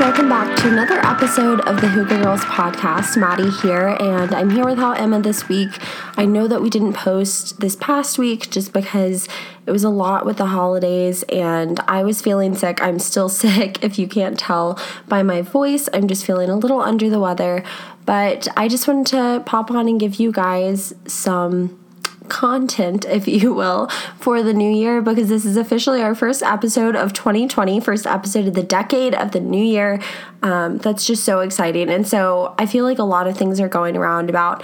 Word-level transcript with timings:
welcome 0.00 0.28
back 0.28 0.56
to 0.58 0.68
another 0.68 0.98
episode 1.04 1.60
of 1.60 1.80
the 1.80 1.86
Hygge 1.86 2.08
Girls 2.08 2.40
podcast. 2.40 3.16
Maddie 3.16 3.50
here, 3.50 3.96
and 4.00 4.34
I'm 4.34 4.50
here 4.50 4.64
with 4.64 4.74
without 4.74 4.98
Emma 4.98 5.20
this 5.20 5.48
week. 5.48 5.70
I 6.16 6.24
know 6.24 6.48
that 6.48 6.60
we 6.62 6.68
didn't 6.68 6.94
post 6.94 7.60
this 7.60 7.76
past 7.76 8.18
week 8.18 8.50
just 8.50 8.72
because 8.72 9.28
it 9.66 9.70
was 9.70 9.84
a 9.84 9.90
lot 9.90 10.26
with 10.26 10.38
the 10.38 10.46
holidays 10.46 11.22
and 11.24 11.78
I 11.80 12.02
was 12.02 12.20
feeling 12.20 12.54
sick. 12.54 12.82
I'm 12.82 12.98
still 12.98 13.28
sick, 13.44 13.84
if 13.84 13.98
you 13.98 14.08
can't 14.08 14.38
tell 14.38 14.78
by 15.06 15.22
my 15.22 15.42
voice. 15.42 15.88
I'm 15.92 16.08
just 16.08 16.24
feeling 16.24 16.50
a 16.50 16.56
little 16.56 16.80
under 16.80 17.08
the 17.08 17.20
weather, 17.20 17.62
but 18.04 18.48
I 18.56 18.68
just 18.68 18.88
wanted 18.88 19.06
to 19.08 19.42
pop 19.46 19.70
on 19.70 19.86
and 19.86 20.00
give 20.00 20.16
you 20.16 20.32
guys 20.32 20.94
some 21.06 21.83
content, 22.28 23.04
if 23.08 23.28
you 23.28 23.52
will, 23.54 23.88
for 24.18 24.42
the 24.42 24.54
new 24.54 24.70
year 24.70 25.02
because 25.02 25.28
this 25.28 25.44
is 25.44 25.56
officially 25.56 26.02
our 26.02 26.14
first 26.14 26.42
episode 26.42 26.96
of 26.96 27.12
2020, 27.12 27.80
first 27.80 28.06
episode 28.06 28.46
of 28.46 28.54
the 28.54 28.62
decade 28.62 29.14
of 29.14 29.32
the 29.32 29.40
new 29.40 29.62
year. 29.62 30.00
Um, 30.42 30.78
that's 30.78 31.06
just 31.06 31.24
so 31.24 31.40
exciting. 31.40 31.88
And 31.88 32.06
so 32.06 32.54
I 32.58 32.66
feel 32.66 32.84
like 32.84 32.98
a 32.98 33.04
lot 33.04 33.26
of 33.26 33.36
things 33.36 33.60
are 33.60 33.68
going 33.68 33.96
around 33.96 34.30
about. 34.30 34.62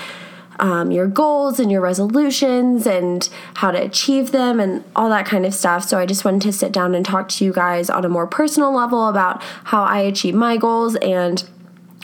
Um, 0.58 0.90
your 0.90 1.06
goals 1.06 1.58
and 1.58 1.72
your 1.72 1.80
resolutions 1.80 2.86
and 2.86 3.26
how 3.54 3.70
to 3.70 3.82
achieve 3.82 4.30
them 4.30 4.60
and 4.60 4.84
all 4.94 5.08
that 5.08 5.24
kind 5.24 5.46
of 5.46 5.54
stuff. 5.54 5.88
So, 5.88 5.98
I 5.98 6.04
just 6.04 6.22
wanted 6.22 6.42
to 6.42 6.52
sit 6.52 6.70
down 6.70 6.94
and 6.94 7.02
talk 7.02 7.30
to 7.30 7.46
you 7.46 7.52
guys 7.54 7.88
on 7.88 8.04
a 8.04 8.10
more 8.10 8.26
personal 8.26 8.70
level 8.70 9.08
about 9.08 9.42
how 9.42 9.84
I 9.84 10.00
achieve 10.00 10.34
my 10.34 10.58
goals 10.58 10.96
and 10.96 11.48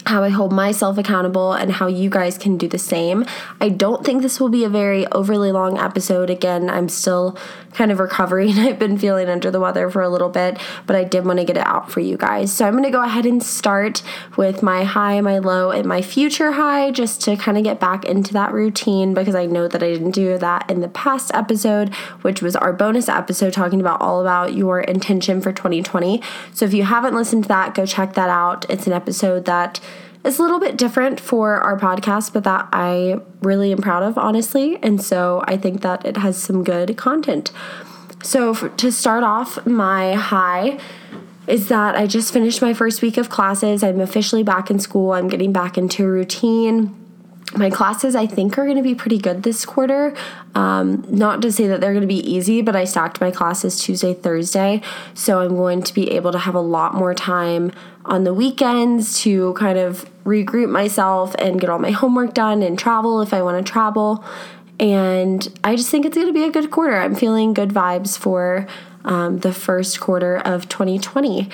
how 0.06 0.23
I 0.23 0.28
hold 0.28 0.52
myself 0.52 0.98
accountable 0.98 1.52
and 1.52 1.73
how 1.73 1.87
you 1.88 2.09
guys 2.09 2.38
can 2.38 2.56
do 2.56 2.69
the 2.69 2.78
same. 2.78 3.24
I 3.60 3.69
don't 3.69 4.05
think 4.05 4.23
this 4.23 4.41
will 4.41 4.48
be 4.48 4.65
a 4.65 4.69
very 4.69 5.06
overly 5.09 5.52
long 5.52 5.79
episode. 5.79 6.30
Again, 6.30 6.70
I'm 6.70 6.88
still 6.88 7.37
kind 7.73 7.92
of 7.92 7.98
recovering. 7.98 8.51
I've 8.59 8.79
been 8.79 8.98
feeling 8.98 9.29
under 9.29 9.51
the 9.51 9.60
weather 9.60 9.91
for 9.91 10.02
a 10.02 10.09
little 10.09 10.29
bit, 10.29 10.59
but 10.87 10.96
I 10.96 11.05
did 11.05 11.24
want 11.24 11.38
to 11.38 11.45
get 11.45 11.56
it 11.56 11.66
out 11.66 11.90
for 11.90 12.01
you 12.01 12.16
guys. 12.16 12.52
So 12.52 12.66
I'm 12.66 12.73
going 12.73 12.85
to 12.85 12.90
go 12.90 13.02
ahead 13.02 13.26
and 13.26 13.43
start 13.43 14.02
with 14.37 14.63
my 14.63 14.85
high, 14.85 15.21
my 15.21 15.38
low, 15.38 15.71
and 15.71 15.87
my 15.87 16.02
future 16.02 16.52
high 16.52 16.91
just 16.91 17.20
to 17.23 17.37
kind 17.37 17.59
of 17.59 17.65
get 17.65 17.79
back 17.79 18.04
into 18.04 18.32
that 18.32 18.52
routine 18.52 19.15
because 19.15 19.35
I 19.35 19.46
know 19.46 19.68
that 19.68 19.82
I 19.82 19.93
didn't 19.93 20.13
do 20.13 20.38
that 20.38 20.70
in 20.70 20.80
the 20.80 20.88
past 20.88 21.30
episode, 21.35 21.95
which 22.23 22.43
was 22.43 22.57
our 22.57 22.73
bonus 22.73 23.09
episode 23.09 23.52
talking 23.52 23.80
about 23.80 24.01
all 24.01 24.20
about 24.20 24.54
your 24.54 24.80
intention 24.80 25.41
for 25.41 25.52
2020. 25.52 26.23
So 26.52 26.65
if 26.65 26.73
you 26.73 26.85
haven't 26.85 27.15
listened 27.15 27.45
to 27.45 27.48
that, 27.48 27.74
go 27.74 27.85
check 27.87 28.15
that 28.15 28.30
out. 28.30 28.65
It's 28.70 28.87
an 28.87 28.93
episode 28.93 29.45
that 29.45 29.80
it's 30.27 30.38
a 30.38 30.43
little 30.43 30.60
bit 30.60 30.77
different 30.77 31.21
for 31.21 31.57
our 31.60 31.79
podcast, 31.79 32.32
but 32.32 32.45
that 32.45 32.69
I 32.73 33.21
really 33.41 33.73
am 33.73 33.79
proud 33.79 34.02
of, 34.02 34.19
honestly. 34.19 34.77
And 34.82 35.01
so 35.02 35.45
I 35.46 35.57
think 35.57 35.82
that 35.82 36.05
it 36.05 36.16
has 36.16 36.37
some 36.37 36.65
good 36.65 36.96
content. 36.96 37.52
So, 38.23 38.54
for, 38.54 38.69
to 38.71 38.91
start 38.91 39.23
off, 39.23 39.65
my 39.66 40.15
high 40.15 40.80
is 41.47 41.69
that 41.69 41.95
I 41.95 42.09
just 42.09 42.32
finished 42.32 42.60
my 42.60 42.74
first 42.74 43.02
week 43.02 43.16
of 43.19 43.29
classes. 43.29 43.85
I'm 43.85 44.01
officially 44.01 44.43
back 44.43 44.71
in 44.71 44.80
school, 44.80 45.13
I'm 45.13 45.29
getting 45.29 45.52
back 45.52 45.79
into 45.79 46.04
routine 46.07 47.05
my 47.55 47.71
classes 47.71 48.16
I 48.16 48.27
think 48.27 48.59
are 48.59 48.65
going 48.65 48.77
to 48.77 48.83
be 48.83 48.95
pretty 48.95 49.19
good 49.19 49.43
this 49.43 49.65
quarter. 49.65 50.15
Um, 50.55 51.05
not 51.09 51.43
to 51.43 51.53
say 51.53 51.69
that 51.69 51.80
they're 51.80 51.93
going 51.93 52.03
to 52.03 52.09
be 52.09 52.29
easy, 52.29 52.61
but 52.61 52.75
I 52.75 52.85
stacked 52.85 53.21
my 53.21 53.30
classes 53.30 53.80
Tuesday, 53.80 54.15
Thursday. 54.15 54.83
So 55.15 55.41
I'm 55.41 55.55
going 55.55 55.83
to 55.83 55.95
be 55.95 56.11
able 56.11 56.33
to 56.33 56.38
have 56.38 56.55
a 56.55 56.61
lot 56.61 56.95
more 56.95 57.15
time 57.15 57.73
on 58.05 58.25
the 58.25 58.35
weekends 58.35 59.21
to 59.23 59.53
kind 59.55 59.79
of 59.79 60.09
regroup 60.25 60.71
myself 60.71 61.35
and 61.38 61.61
get 61.61 61.71
all 61.71 61.79
my 61.79 61.93
homework 61.93 62.35
done 62.35 62.63
and 62.63 62.79
travel 62.79 63.21
if 63.21 63.33
I 63.33 63.43
want 63.43 63.65
to 63.65 63.73
travel. 63.73 64.25
And 64.78 65.49
I 65.65 65.77
just 65.77 65.91
think 65.91 66.05
it's 66.05 66.16
going 66.16 66.27
to 66.27 66.33
be 66.33 66.44
a 66.44 66.50
good 66.50 66.71
quarter. 66.71 66.97
I'm 66.97 67.15
feeling 67.15 67.55
good 67.55 67.71
vibes 67.71 68.19
for 68.19 68.66
um, 69.05 69.38
the 69.38 69.53
first 69.53 70.00
quarter 70.00 70.37
of 70.37 70.69
2020. 70.69 71.49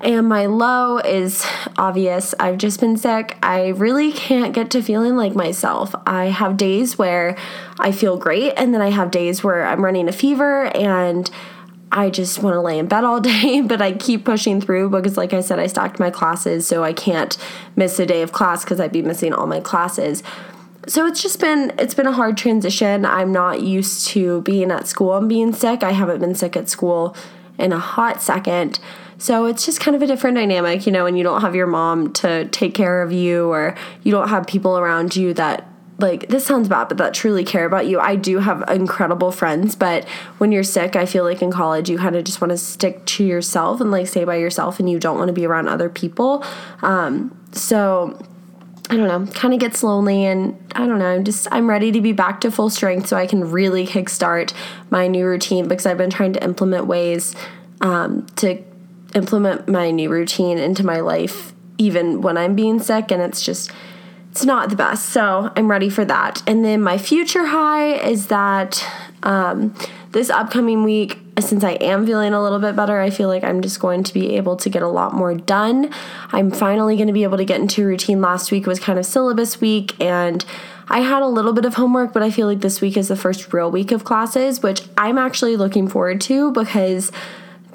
And 0.00 0.28
my 0.28 0.46
low 0.46 0.98
is 0.98 1.44
obvious. 1.78 2.34
I've 2.38 2.58
just 2.58 2.80
been 2.80 2.96
sick. 2.96 3.38
I 3.42 3.68
really 3.68 4.12
can't 4.12 4.52
get 4.52 4.70
to 4.72 4.82
feeling 4.82 5.16
like 5.16 5.34
myself. 5.34 5.94
I 6.06 6.26
have 6.26 6.58
days 6.58 6.98
where 6.98 7.36
I 7.78 7.92
feel 7.92 8.18
great, 8.18 8.52
and 8.56 8.74
then 8.74 8.82
I 8.82 8.90
have 8.90 9.10
days 9.10 9.42
where 9.42 9.64
I'm 9.66 9.84
running 9.84 10.08
a 10.08 10.12
fever 10.12 10.66
and 10.76 11.30
I 11.90 12.10
just 12.10 12.42
want 12.42 12.54
to 12.54 12.60
lay 12.60 12.78
in 12.78 12.86
bed 12.88 13.04
all 13.04 13.20
day, 13.22 13.62
but 13.62 13.80
I 13.80 13.92
keep 13.92 14.24
pushing 14.24 14.60
through 14.60 14.90
because, 14.90 15.16
like 15.16 15.32
I 15.32 15.40
said, 15.40 15.58
I 15.58 15.66
stacked 15.66 15.98
my 15.98 16.10
classes, 16.10 16.66
so 16.66 16.84
I 16.84 16.92
can't 16.92 17.36
miss 17.74 17.98
a 17.98 18.06
day 18.06 18.22
of 18.22 18.32
class 18.32 18.64
because 18.64 18.80
I'd 18.80 18.92
be 18.92 19.02
missing 19.02 19.32
all 19.32 19.46
my 19.46 19.60
classes. 19.60 20.22
So 20.88 21.06
it's 21.06 21.22
just 21.22 21.40
been 21.40 21.72
it's 21.78 21.94
been 21.94 22.06
a 22.06 22.12
hard 22.12 22.36
transition. 22.36 23.04
I'm 23.04 23.32
not 23.32 23.62
used 23.62 24.06
to 24.08 24.42
being 24.42 24.70
at 24.70 24.86
school 24.86 25.16
and 25.16 25.28
being 25.28 25.52
sick. 25.52 25.82
I 25.82 25.92
haven't 25.92 26.20
been 26.20 26.34
sick 26.34 26.56
at 26.56 26.68
school 26.68 27.16
in 27.58 27.72
a 27.72 27.78
hot 27.78 28.22
second. 28.22 28.78
So 29.18 29.46
it's 29.46 29.64
just 29.64 29.80
kind 29.80 29.94
of 29.94 30.02
a 30.02 30.06
different 30.06 30.36
dynamic, 30.36 30.86
you 30.86 30.92
know, 30.92 31.04
when 31.04 31.16
you 31.16 31.24
don't 31.24 31.40
have 31.40 31.54
your 31.54 31.66
mom 31.66 32.12
to 32.14 32.46
take 32.48 32.74
care 32.74 33.02
of 33.02 33.12
you 33.12 33.48
or 33.48 33.76
you 34.02 34.12
don't 34.12 34.28
have 34.28 34.46
people 34.46 34.78
around 34.78 35.16
you 35.16 35.32
that 35.34 35.68
like 35.98 36.28
this 36.28 36.44
sounds 36.44 36.68
bad 36.68 36.88
but 36.88 36.98
that 36.98 37.14
truly 37.14 37.44
care 37.44 37.64
about 37.64 37.86
you. 37.86 37.98
I 37.98 38.16
do 38.16 38.38
have 38.38 38.68
incredible 38.68 39.32
friends, 39.32 39.74
but 39.74 40.06
when 40.38 40.52
you're 40.52 40.62
sick, 40.62 40.94
I 40.94 41.06
feel 41.06 41.24
like 41.24 41.40
in 41.40 41.50
college 41.50 41.88
you 41.88 41.96
kind 41.96 42.16
of 42.16 42.24
just 42.24 42.40
want 42.40 42.50
to 42.50 42.58
stick 42.58 43.04
to 43.06 43.24
yourself 43.24 43.80
and 43.80 43.90
like 43.90 44.06
stay 44.06 44.24
by 44.24 44.36
yourself 44.36 44.78
and 44.78 44.90
you 44.90 44.98
don't 44.98 45.16
want 45.16 45.28
to 45.28 45.32
be 45.32 45.46
around 45.46 45.68
other 45.68 45.88
people. 45.88 46.44
Um 46.82 47.38
so 47.52 48.18
I 48.90 48.96
don't 48.96 49.08
know, 49.08 49.32
kind 49.32 49.54
of 49.54 49.58
gets 49.58 49.82
lonely 49.82 50.26
and 50.26 50.56
I 50.74 50.86
don't 50.86 50.98
know, 50.98 51.06
I'm 51.06 51.24
just 51.24 51.48
I'm 51.50 51.68
ready 51.68 51.90
to 51.92 52.00
be 52.02 52.12
back 52.12 52.42
to 52.42 52.50
full 52.50 52.68
strength 52.68 53.06
so 53.06 53.16
I 53.16 53.26
can 53.26 53.50
really 53.50 53.86
kickstart 53.86 54.52
my 54.90 55.08
new 55.08 55.26
routine 55.26 55.66
because 55.66 55.86
I've 55.86 55.98
been 55.98 56.10
trying 56.10 56.34
to 56.34 56.44
implement 56.44 56.86
ways 56.86 57.34
um, 57.80 58.26
to 58.36 58.62
implement 59.16 59.66
my 59.66 59.90
new 59.90 60.10
routine 60.10 60.58
into 60.58 60.84
my 60.84 61.00
life 61.00 61.54
even 61.78 62.20
when 62.20 62.36
I'm 62.36 62.54
being 62.54 62.80
sick 62.80 63.10
and 63.10 63.20
it's 63.20 63.42
just 63.42 63.72
it's 64.30 64.44
not 64.44 64.68
the 64.68 64.76
best. 64.76 65.06
So 65.10 65.50
I'm 65.56 65.70
ready 65.70 65.88
for 65.88 66.04
that. 66.04 66.42
And 66.46 66.62
then 66.62 66.82
my 66.82 66.98
future 66.98 67.46
high 67.46 67.94
is 67.94 68.26
that 68.26 68.86
um, 69.22 69.74
this 70.12 70.28
upcoming 70.28 70.84
week, 70.84 71.18
since 71.40 71.64
I 71.64 71.72
am 71.72 72.04
feeling 72.04 72.34
a 72.34 72.42
little 72.42 72.58
bit 72.58 72.76
better, 72.76 73.00
I 73.00 73.08
feel 73.08 73.28
like 73.28 73.44
I'm 73.44 73.62
just 73.62 73.80
going 73.80 74.04
to 74.04 74.12
be 74.12 74.36
able 74.36 74.56
to 74.56 74.68
get 74.68 74.82
a 74.82 74.88
lot 74.88 75.14
more 75.14 75.34
done. 75.34 75.90
I'm 76.32 76.50
finally 76.50 76.96
going 76.96 77.06
to 77.06 77.14
be 77.14 77.22
able 77.22 77.38
to 77.38 77.46
get 77.46 77.60
into 77.62 77.86
routine. 77.86 78.20
Last 78.20 78.52
week 78.52 78.66
was 78.66 78.78
kind 78.78 78.98
of 78.98 79.06
syllabus 79.06 79.58
week, 79.58 79.98
and 80.02 80.44
I 80.88 81.00
had 81.00 81.22
a 81.22 81.28
little 81.28 81.54
bit 81.54 81.64
of 81.64 81.74
homework, 81.74 82.12
but 82.12 82.22
I 82.22 82.30
feel 82.30 82.46
like 82.46 82.60
this 82.60 82.82
week 82.82 82.98
is 82.98 83.08
the 83.08 83.16
first 83.16 83.54
real 83.54 83.70
week 83.70 83.90
of 83.90 84.04
classes, 84.04 84.62
which 84.62 84.82
I'm 84.98 85.16
actually 85.16 85.56
looking 85.56 85.88
forward 85.88 86.20
to 86.22 86.52
because 86.52 87.10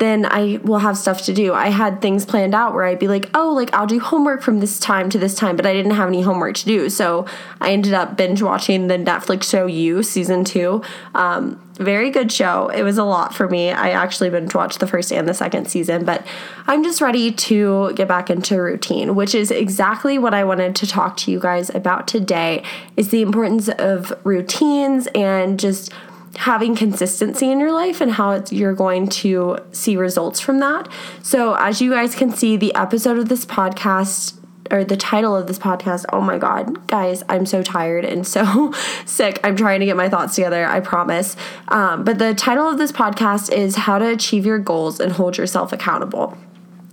then 0.01 0.25
I 0.25 0.59
will 0.63 0.79
have 0.79 0.97
stuff 0.97 1.21
to 1.23 1.33
do. 1.33 1.53
I 1.53 1.69
had 1.69 2.01
things 2.01 2.25
planned 2.25 2.55
out 2.55 2.73
where 2.73 2.85
I'd 2.85 2.97
be 2.97 3.07
like, 3.07 3.29
oh, 3.35 3.53
like 3.53 3.71
I'll 3.71 3.85
do 3.85 3.99
homework 3.99 4.41
from 4.41 4.59
this 4.59 4.79
time 4.79 5.11
to 5.11 5.19
this 5.19 5.35
time, 5.35 5.55
but 5.55 5.67
I 5.67 5.73
didn't 5.73 5.91
have 5.91 6.07
any 6.07 6.23
homework 6.23 6.55
to 6.55 6.65
do. 6.65 6.89
So 6.89 7.27
I 7.61 7.71
ended 7.71 7.93
up 7.93 8.17
binge 8.17 8.41
watching 8.41 8.87
the 8.87 8.97
Netflix 8.97 9.43
show 9.43 9.67
You 9.67 10.01
season 10.01 10.43
two. 10.43 10.81
Um, 11.13 11.61
very 11.75 12.09
good 12.09 12.31
show. 12.31 12.69
It 12.69 12.81
was 12.81 12.97
a 12.97 13.03
lot 13.03 13.33
for 13.35 13.47
me. 13.47 13.69
I 13.69 13.91
actually 13.91 14.31
binge 14.31 14.55
watched 14.55 14.79
the 14.79 14.87
first 14.87 15.11
and 15.13 15.27
the 15.27 15.33
second 15.35 15.67
season, 15.69 16.03
but 16.03 16.25
I'm 16.65 16.83
just 16.83 16.99
ready 16.99 17.31
to 17.31 17.93
get 17.93 18.07
back 18.07 18.31
into 18.31 18.59
routine, 18.59 19.13
which 19.13 19.35
is 19.35 19.51
exactly 19.51 20.17
what 20.17 20.33
I 20.33 20.43
wanted 20.43 20.75
to 20.77 20.87
talk 20.87 21.15
to 21.17 21.31
you 21.31 21.39
guys 21.39 21.69
about 21.73 22.07
today 22.07 22.63
is 22.97 23.09
the 23.09 23.21
importance 23.21 23.69
of 23.69 24.13
routines 24.23 25.07
and 25.13 25.59
just 25.59 25.91
having 26.37 26.75
consistency 26.75 27.51
in 27.51 27.59
your 27.59 27.71
life 27.71 28.01
and 28.01 28.11
how 28.11 28.43
you're 28.49 28.73
going 28.73 29.07
to 29.07 29.57
see 29.71 29.97
results 29.97 30.39
from 30.39 30.59
that. 30.59 30.87
So, 31.21 31.55
as 31.55 31.81
you 31.81 31.91
guys 31.91 32.15
can 32.15 32.31
see, 32.31 32.57
the 32.57 32.73
episode 32.75 33.17
of 33.17 33.29
this 33.29 33.45
podcast 33.45 34.37
or 34.71 34.83
the 34.83 34.95
title 34.95 35.35
of 35.35 35.47
this 35.47 35.59
podcast, 35.59 36.05
oh 36.13 36.21
my 36.21 36.37
God, 36.37 36.87
guys, 36.87 37.23
I'm 37.27 37.45
so 37.45 37.61
tired 37.61 38.05
and 38.05 38.25
so 38.25 38.71
sick. 39.05 39.39
I'm 39.43 39.55
trying 39.55 39.81
to 39.81 39.85
get 39.85 39.97
my 39.97 40.09
thoughts 40.09 40.35
together, 40.35 40.65
I 40.65 40.79
promise. 40.79 41.35
Um, 41.67 42.03
but 42.03 42.19
the 42.19 42.33
title 42.33 42.67
of 42.67 42.77
this 42.77 42.91
podcast 42.91 43.51
is 43.51 43.75
How 43.75 43.99
to 43.99 44.07
Achieve 44.07 44.45
Your 44.45 44.59
Goals 44.59 44.99
and 44.99 45.11
Hold 45.11 45.37
Yourself 45.37 45.73
Accountable. 45.73 46.37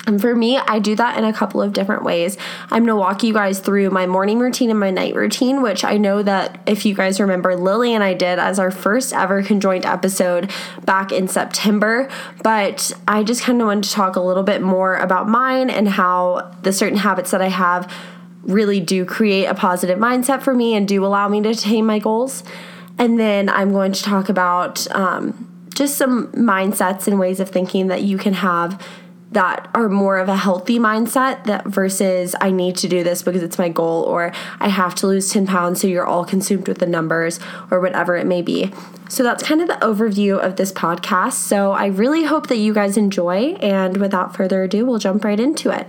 And 0.07 0.21
for 0.21 0.35
me, 0.35 0.57
I 0.57 0.79
do 0.79 0.95
that 0.97 1.19
in 1.19 1.25
a 1.25 1.33
couple 1.33 1.61
of 1.61 1.73
different 1.73 2.03
ways. 2.03 2.39
I'm 2.71 2.85
gonna 2.85 2.97
walk 2.97 3.23
you 3.23 3.35
guys 3.35 3.59
through 3.61 3.91
my 3.91 4.07
morning 4.07 4.39
routine 4.39 4.71
and 4.71 4.81
my 4.81 4.91
night 4.91 5.15
routine, 5.15 5.61
which 5.61 5.85
I 5.85 5.99
know 5.99 6.23
that 6.23 6.63
if 6.67 6.87
you 6.87 6.95
guys 6.95 7.21
remember, 7.21 7.57
Lily 7.57 7.95
and 7.95 8.03
I 8.03 8.15
did 8.15 8.39
as 8.39 8.59
our 8.59 8.71
first 8.71 9.13
ever 9.13 9.43
conjoined 9.43 9.85
episode 9.85 10.51
back 10.87 11.13
in 11.13 11.29
September. 11.29 12.09
But 12.43 12.93
I 13.07 13.23
just 13.23 13.43
kind 13.43 13.61
of 13.61 13.67
wanted 13.67 13.85
to 13.85 13.91
talk 13.91 14.17
a 14.17 14.21
little 14.21 14.45
bit 14.45 14.63
more 14.63 14.97
about 14.97 15.29
mine 15.29 15.69
and 15.69 15.89
how 15.89 16.57
the 16.63 16.73
certain 16.73 16.99
habits 16.99 17.31
that 17.33 17.43
I 17.43 17.49
have 17.49 17.93
really 18.43 18.81
do 18.81 19.05
create 19.05 19.45
a 19.45 19.55
positive 19.55 19.99
mindset 19.99 20.43
for 20.43 20.55
me 20.55 20.75
and 20.75 20.89
do 20.89 21.05
allow 21.05 21.29
me 21.29 21.43
to 21.43 21.51
attain 21.51 21.85
my 21.85 21.99
goals. 21.99 22.45
And 22.97 23.21
then 23.21 23.49
I'm 23.49 23.73
going 23.73 23.93
to 23.93 24.03
talk 24.03 24.29
about 24.29 24.91
um, 24.95 25.69
just 25.75 25.97
some 25.99 26.29
mindsets 26.33 27.07
and 27.07 27.19
ways 27.19 27.41
of 27.41 27.51
thinking 27.51 27.89
that 27.89 28.03
you 28.03 28.17
can 28.17 28.33
have 28.33 28.83
that 29.33 29.69
are 29.75 29.89
more 29.89 30.19
of 30.19 30.29
a 30.29 30.37
healthy 30.37 30.79
mindset 30.79 31.45
that 31.45 31.67
versus 31.67 32.35
I 32.41 32.51
need 32.51 32.77
to 32.79 32.89
do 32.89 33.05
this 33.05 33.23
because 33.23 33.43
it's 33.43 33.59
my 33.59 33.69
goal 33.69 34.05
or 34.05 34.33
I 34.59 34.69
have 34.69 34.95
to 34.97 35.07
lose 35.07 35.31
10 35.31 35.47
pounds 35.47 35.81
so 35.81 35.87
you're 35.87 36.07
all 36.07 36.25
consumed 36.25 36.67
with 36.67 36.79
the 36.79 36.87
numbers 36.87 37.39
or 37.71 37.81
whatever 37.81 38.17
it 38.17 38.27
may 38.27 38.41
be. 38.41 38.73
So 39.09 39.23
that's 39.23 39.43
kind 39.43 39.61
of 39.61 39.69
the 39.69 39.75
overview 39.75 40.39
of 40.39 40.57
this 40.57 40.73
podcast. 40.73 41.35
So 41.35 41.73
I 41.73 41.87
really 41.87 42.25
hope 42.25 42.47
that 42.47 42.57
you 42.57 42.73
guys 42.73 42.97
enjoy 42.97 43.55
and 43.61 43.99
without 43.99 44.35
further 44.35 44.63
ado, 44.63 44.87
we'll 44.87 44.99
jump 44.99 45.25
right 45.25 45.39
into 45.39 45.71
it. 45.71 45.89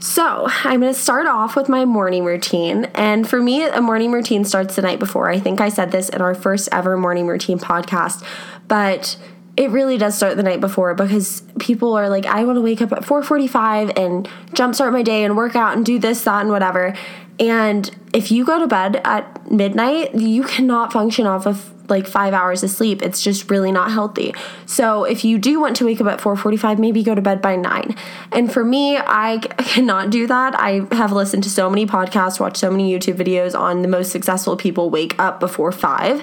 So, 0.00 0.46
I'm 0.64 0.80
going 0.80 0.94
to 0.94 0.98
start 0.98 1.26
off 1.26 1.56
with 1.56 1.68
my 1.68 1.84
morning 1.84 2.24
routine. 2.24 2.84
And 2.94 3.28
for 3.28 3.42
me, 3.42 3.64
a 3.64 3.80
morning 3.80 4.12
routine 4.12 4.44
starts 4.44 4.76
the 4.76 4.82
night 4.82 5.00
before. 5.00 5.28
I 5.28 5.40
think 5.40 5.60
I 5.60 5.68
said 5.68 5.90
this 5.90 6.08
in 6.08 6.22
our 6.22 6.34
first 6.34 6.68
ever 6.70 6.96
morning 6.96 7.26
routine 7.26 7.58
podcast, 7.58 8.24
but 8.68 9.16
it 9.58 9.70
really 9.70 9.98
does 9.98 10.16
start 10.16 10.36
the 10.36 10.42
night 10.44 10.60
before 10.60 10.94
because 10.94 11.42
people 11.58 11.92
are 11.94 12.08
like 12.08 12.24
I 12.26 12.44
want 12.44 12.56
to 12.56 12.62
wake 12.62 12.80
up 12.80 12.92
at 12.92 13.02
4:45 13.02 13.98
and 13.98 14.28
jumpstart 14.52 14.92
my 14.92 15.02
day 15.02 15.24
and 15.24 15.36
work 15.36 15.56
out 15.56 15.76
and 15.76 15.84
do 15.84 15.98
this 15.98 16.22
that 16.22 16.42
and 16.42 16.50
whatever. 16.50 16.94
And 17.40 17.90
if 18.12 18.30
you 18.30 18.44
go 18.44 18.60
to 18.60 18.68
bed 18.68 19.00
at 19.04 19.50
midnight, 19.50 20.14
you 20.14 20.44
cannot 20.44 20.92
function 20.92 21.26
off 21.26 21.46
of 21.46 21.72
like 21.90 22.06
5 22.06 22.34
hours 22.34 22.62
of 22.62 22.70
sleep. 22.70 23.02
It's 23.02 23.20
just 23.20 23.50
really 23.50 23.72
not 23.72 23.90
healthy. 23.90 24.34
So 24.66 25.04
if 25.04 25.24
you 25.24 25.38
do 25.38 25.58
want 25.58 25.74
to 25.76 25.86
wake 25.86 26.00
up 26.00 26.06
at 26.06 26.20
4:45, 26.20 26.78
maybe 26.78 27.02
go 27.02 27.16
to 27.16 27.22
bed 27.22 27.42
by 27.42 27.56
9. 27.56 27.96
And 28.30 28.52
for 28.52 28.62
me, 28.62 28.96
I 28.96 29.38
cannot 29.38 30.10
do 30.10 30.28
that. 30.28 30.54
I 30.56 30.86
have 30.92 31.10
listened 31.10 31.42
to 31.44 31.50
so 31.50 31.68
many 31.68 31.84
podcasts, 31.84 32.38
watched 32.38 32.58
so 32.58 32.70
many 32.70 32.96
YouTube 32.96 33.16
videos 33.16 33.58
on 33.58 33.82
the 33.82 33.88
most 33.88 34.12
successful 34.12 34.56
people 34.56 34.88
wake 34.88 35.16
up 35.18 35.40
before 35.40 35.72
5 35.72 36.22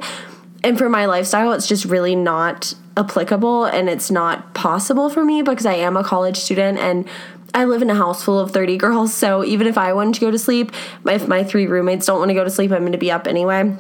and 0.66 0.80
for 0.80 0.90
my 0.90 1.06
lifestyle, 1.06 1.54
it's 1.54 1.68
just 1.68 1.86
really 1.86 2.16
not 2.16 2.74
applicable 2.98 3.66
and 3.66 3.88
it's 3.88 4.10
not 4.10 4.56
possible 4.56 5.12
for 5.12 5.24
me 5.24 5.44
because 5.44 5.68
I 5.68 5.76
am 5.76 5.96
a 5.96 6.04
college 6.04 6.38
student 6.38 6.80
and 6.80 7.08
I 7.54 7.66
live 7.66 7.84
in 7.84 7.92
a 7.92 7.96
house 7.96 8.24
full 8.24 8.40
of 8.40 8.50
30 8.50 8.76
girls. 8.78 9.14
So 9.14 9.46
even 9.46 9.68
if 9.68 9.78
I 9.78 9.94
wanted 9.94 10.16
to 10.16 10.22
go 10.22 10.32
to 10.32 10.40
sleep, 10.40 10.72
if 11.06 11.28
my 11.28 11.44
three 11.44 11.68
roommates 11.68 12.08
don't 12.08 12.18
want 12.18 12.30
to 12.30 12.34
go 12.34 12.44
to 12.44 12.50
sleep, 12.50 12.72
I'm 12.72 12.80
going 12.80 12.94
to 12.94 12.98
be 12.98 13.12
up 13.12 13.28
anyway. 13.28 13.78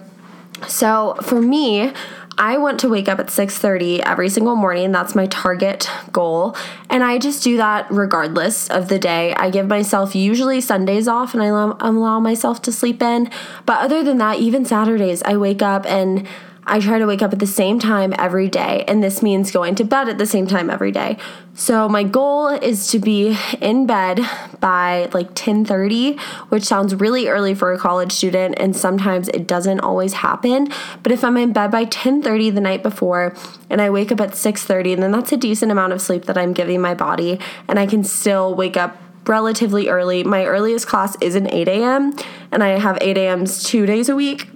So 0.67 1.17
for 1.23 1.41
me, 1.41 1.91
I 2.37 2.57
want 2.57 2.79
to 2.81 2.89
wake 2.89 3.09
up 3.09 3.19
at 3.19 3.27
6:30 3.27 4.01
every 4.05 4.29
single 4.29 4.55
morning. 4.55 4.91
That's 4.91 5.15
my 5.15 5.25
target 5.25 5.89
goal. 6.11 6.55
And 6.87 7.03
I 7.03 7.17
just 7.17 7.43
do 7.43 7.57
that 7.57 7.89
regardless 7.89 8.69
of 8.69 8.89
the 8.89 8.99
day. 8.99 9.33
I 9.33 9.49
give 9.49 9.67
myself 9.67 10.15
usually 10.15 10.61
Sundays 10.61 11.07
off 11.07 11.33
and 11.33 11.41
I 11.41 11.47
allow, 11.47 11.77
allow 11.79 12.19
myself 12.19 12.61
to 12.63 12.71
sleep 12.71 13.01
in. 13.01 13.31
But 13.65 13.79
other 13.79 14.03
than 14.03 14.19
that, 14.19 14.37
even 14.37 14.65
Saturdays, 14.65 15.23
I 15.23 15.37
wake 15.37 15.63
up 15.63 15.85
and 15.85 16.27
I 16.67 16.79
try 16.79 16.97
to 16.97 17.05
wake 17.05 17.21
up 17.21 17.31
at 17.31 17.39
the 17.39 17.47
same 17.47 17.77
time 17.79 18.13
every 18.17 18.49
day, 18.49 18.83
and 18.87 19.03
this 19.03 19.21
means 19.21 19.51
going 19.51 19.75
to 19.75 19.83
bed 19.83 20.09
at 20.09 20.17
the 20.17 20.25
same 20.25 20.47
time 20.47 20.69
every 20.69 20.91
day. 20.91 21.17
So 21.53 21.87
my 21.87 22.03
goal 22.03 22.47
is 22.47 22.87
to 22.87 22.99
be 22.99 23.37
in 23.61 23.85
bed 23.85 24.19
by 24.59 25.09
like 25.13 25.35
10:30, 25.35 26.19
which 26.49 26.63
sounds 26.63 26.95
really 26.95 27.27
early 27.27 27.53
for 27.53 27.71
a 27.71 27.77
college 27.77 28.11
student 28.11 28.55
and 28.57 28.75
sometimes 28.75 29.29
it 29.29 29.47
doesn't 29.47 29.79
always 29.79 30.13
happen, 30.13 30.69
but 31.01 31.11
if 31.11 31.23
I'm 31.23 31.37
in 31.37 31.53
bed 31.53 31.71
by 31.71 31.85
10:30 31.85 32.49
the 32.49 32.61
night 32.61 32.83
before 32.83 33.33
and 33.69 33.81
I 33.81 33.89
wake 33.89 34.11
up 34.11 34.19
at 34.19 34.35
6:30, 34.35 34.95
then 34.95 35.11
that's 35.11 35.31
a 35.31 35.37
decent 35.37 35.71
amount 35.71 35.93
of 35.93 36.01
sleep 36.01 36.25
that 36.25 36.37
I'm 36.37 36.51
giving 36.51 36.81
my 36.81 36.93
body 36.93 37.39
and 37.67 37.79
I 37.79 37.85
can 37.85 38.03
still 38.03 38.53
wake 38.53 38.75
up 38.75 38.97
relatively 39.25 39.87
early. 39.87 40.23
My 40.23 40.45
earliest 40.45 40.87
class 40.87 41.15
is 41.21 41.35
an 41.35 41.47
8 41.51 41.67
a.m. 41.67 42.15
and 42.51 42.63
I 42.63 42.79
have 42.79 42.97
8 43.01 43.17
a.m.s 43.17 43.63
two 43.63 43.85
days 43.85 44.09
a 44.09 44.15
week. 44.15 44.47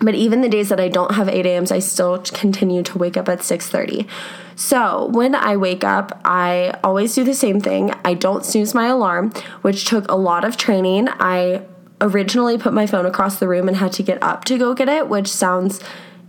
But 0.00 0.14
even 0.14 0.40
the 0.40 0.48
days 0.48 0.68
that 0.68 0.80
I 0.80 0.88
don't 0.88 1.12
have 1.12 1.28
8 1.28 1.44
a.m.s, 1.46 1.72
I 1.72 1.80
still 1.80 2.18
continue 2.18 2.82
to 2.84 2.98
wake 2.98 3.16
up 3.16 3.28
at 3.28 3.40
6:30. 3.40 4.06
So 4.54 5.06
when 5.06 5.34
I 5.34 5.56
wake 5.56 5.84
up, 5.84 6.20
I 6.24 6.74
always 6.82 7.14
do 7.14 7.24
the 7.24 7.34
same 7.34 7.60
thing. 7.60 7.92
I 8.04 8.14
don't 8.14 8.44
snooze 8.44 8.74
my 8.74 8.86
alarm, 8.86 9.30
which 9.62 9.84
took 9.84 10.10
a 10.10 10.16
lot 10.16 10.44
of 10.44 10.56
training. 10.56 11.08
I 11.20 11.62
originally 12.00 12.58
put 12.58 12.72
my 12.72 12.86
phone 12.86 13.06
across 13.06 13.38
the 13.38 13.48
room 13.48 13.68
and 13.68 13.76
had 13.76 13.92
to 13.92 14.02
get 14.02 14.22
up 14.22 14.44
to 14.46 14.58
go 14.58 14.74
get 14.74 14.88
it, 14.88 15.08
which 15.08 15.28
sounds 15.28 15.80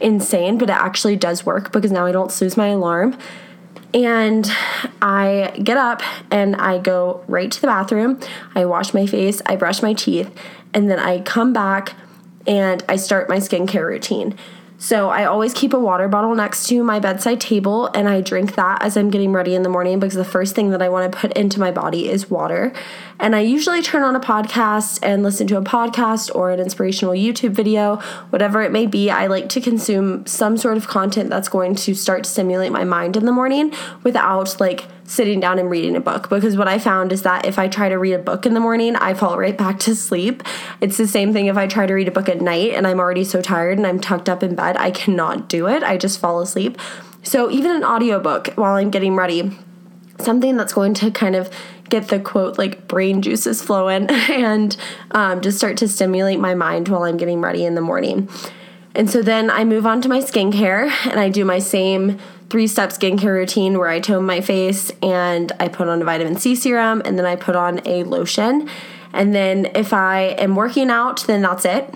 insane, 0.02 0.58
but 0.58 0.70
it 0.70 0.76
actually 0.76 1.16
does 1.16 1.46
work 1.46 1.72
because 1.72 1.92
now 1.92 2.06
I 2.06 2.12
don't 2.12 2.32
snooze 2.32 2.58
my 2.58 2.68
alarm. 2.68 3.18
And 3.94 4.50
I 5.02 5.60
get 5.64 5.78
up 5.78 6.02
and 6.30 6.56
I 6.56 6.78
go 6.78 7.24
right 7.28 7.52
to 7.52 7.62
the 7.62 7.68
bathroom. 7.68 8.20
I 8.54 8.66
wash 8.66 8.94
my 8.94 9.06
face, 9.06 9.42
I 9.46 9.56
brush 9.56 9.82
my 9.82 9.94
teeth, 9.94 10.32
and 10.74 10.90
then 10.90 11.00
I 11.00 11.22
come 11.22 11.54
back 11.54 11.96
and 12.48 12.84
I 12.90 12.96
start 12.96 13.30
my 13.30 13.38
skincare 13.38 13.88
routine. 13.88 14.36
So 14.82 15.10
I 15.10 15.26
always 15.26 15.54
keep 15.54 15.74
a 15.74 15.80
water 15.80 16.08
bottle 16.08 16.34
next 16.34 16.68
to 16.70 16.82
my 16.86 17.02
bedside 17.02 17.42
table 17.42 17.88
and 17.88 18.08
I 18.08 18.22
drink 18.22 18.56
that 18.56 18.82
as 18.82 18.96
I'm 18.96 19.10
getting 19.10 19.34
ready 19.34 19.54
in 19.54 19.64
the 19.64 19.70
morning 19.70 20.00
because 20.00 20.16
the 20.16 20.24
first 20.24 20.56
thing 20.56 20.70
that 20.70 20.82
I 20.82 20.88
want 20.88 21.12
to 21.12 21.18
put 21.18 21.34
into 21.34 21.60
my 21.60 21.70
body 21.70 22.10
is 22.10 22.30
water. 22.30 22.72
And 23.20 23.36
I 23.36 23.42
usually 23.42 23.82
turn 23.82 24.04
on 24.04 24.16
a 24.16 24.22
podcast 24.22 25.00
and 25.04 25.22
listen 25.22 25.48
to 25.48 25.58
a 25.58 25.62
podcast 25.62 26.34
or 26.34 26.50
an 26.52 26.62
inspirational 26.62 27.14
YouTube 27.14 27.52
video, 27.52 27.98
whatever 28.30 28.62
it 28.62 28.72
may 28.72 28.86
be. 28.86 29.10
I 29.10 29.28
like 29.28 29.50
to 29.50 29.60
consume 29.60 30.26
some 30.26 30.56
sort 30.56 30.78
of 30.78 30.88
content 30.88 31.30
that's 31.30 31.50
going 31.50 31.76
to 31.76 31.94
start 31.94 32.24
to 32.24 32.30
stimulate 32.30 32.72
my 32.72 32.86
mind 32.86 33.18
in 33.18 33.26
the 33.26 33.34
morning 33.34 33.74
without 34.04 34.62
like 34.62 34.86
sitting 35.10 35.40
down 35.40 35.58
and 35.58 35.72
reading 35.72 35.96
a 35.96 36.00
book 36.00 36.30
because 36.30 36.56
what 36.56 36.68
I 36.68 36.78
found 36.78 37.12
is 37.12 37.24
that 37.24 37.44
if 37.44 37.58
I 37.58 37.68
try 37.68 37.90
to 37.90 37.98
read 37.98 38.14
a 38.14 38.20
book 38.20 38.46
in 38.46 38.54
the 38.54 38.60
morning, 38.60 38.96
I 38.96 39.16
fall 39.16 39.40
right 39.40 39.58
back 39.58 39.80
to 39.80 39.96
sleep. 39.96 40.44
It's 40.82 40.98
the 40.98 41.08
same 41.08 41.34
thing 41.34 41.48
if 41.48 41.58
I 41.58 41.66
try 41.66 41.88
to 41.88 41.94
read 41.96 42.08
a 42.08 42.12
book 42.12 42.30
at 42.30 42.42
night 42.42 42.74
and 42.76 42.86
I'm 42.86 43.00
already 43.00 43.24
so 43.24 43.42
tired 43.42 43.80
and 43.80 43.88
I'm 43.88 44.00
tucked 44.00 44.30
up 44.30 44.44
in 44.44 44.54
bed, 44.54 44.78
I 44.78 44.92
cannot 44.92 45.50
do 45.50 45.68
it. 45.68 45.82
I 45.82 45.98
just 45.98 46.20
fall 46.20 46.42
asleep. 46.42 46.78
So 47.24 47.50
even 47.50 47.72
an 47.72 47.84
audiobook 47.84 48.50
while 48.50 48.76
I'm 48.76 48.92
getting 48.92 49.16
ready, 49.16 49.58
something 50.20 50.56
that's 50.58 50.74
going 50.74 50.94
to 50.96 51.10
kind 51.10 51.36
of 51.36 51.50
get 51.90 52.10
the 52.10 52.20
quote 52.20 52.60
like 52.60 52.88
brain 52.88 53.24
juices 53.24 53.64
flowing 53.64 54.08
and 54.12 54.78
um, 55.12 55.42
just 55.42 55.58
start 55.58 55.78
to 55.78 55.88
stimulate 55.88 56.40
my 56.40 56.54
mind 56.54 56.88
while 56.88 57.04
I'm 57.04 57.18
getting 57.18 57.42
ready 57.42 57.66
in 57.66 57.74
the 57.74 57.82
morning. 57.82 58.30
And 58.94 59.10
so 59.10 59.24
then 59.24 59.50
I 59.50 59.64
move 59.64 59.88
on 59.88 60.02
to 60.04 60.10
my 60.10 60.20
skincare 60.20 60.92
and 61.08 61.20
I 61.20 61.30
do 61.30 61.46
my 61.46 61.58
same 61.58 62.20
three 62.50 62.68
step 62.68 62.90
skincare 62.90 63.34
routine 63.34 63.78
where 63.78 63.90
I 63.90 64.00
tone 64.00 64.26
my 64.26 64.42
face 64.42 64.92
and 65.02 65.52
I 65.60 65.68
put 65.68 65.88
on 65.88 66.02
a 66.02 66.06
vitamin 66.06 66.38
C 66.38 66.56
serum 66.56 67.02
and 67.06 67.18
then 67.18 67.26
I 67.26 67.36
put 67.36 67.56
on 67.56 67.82
a 67.86 68.04
lotion. 68.04 68.70
And 69.14 69.34
then 69.34 69.68
if 69.76 69.94
I 69.94 70.36
am 70.38 70.56
working 70.56 70.90
out, 70.90 71.26
then 71.28 71.42
that's 71.42 71.66
it. 71.66 71.94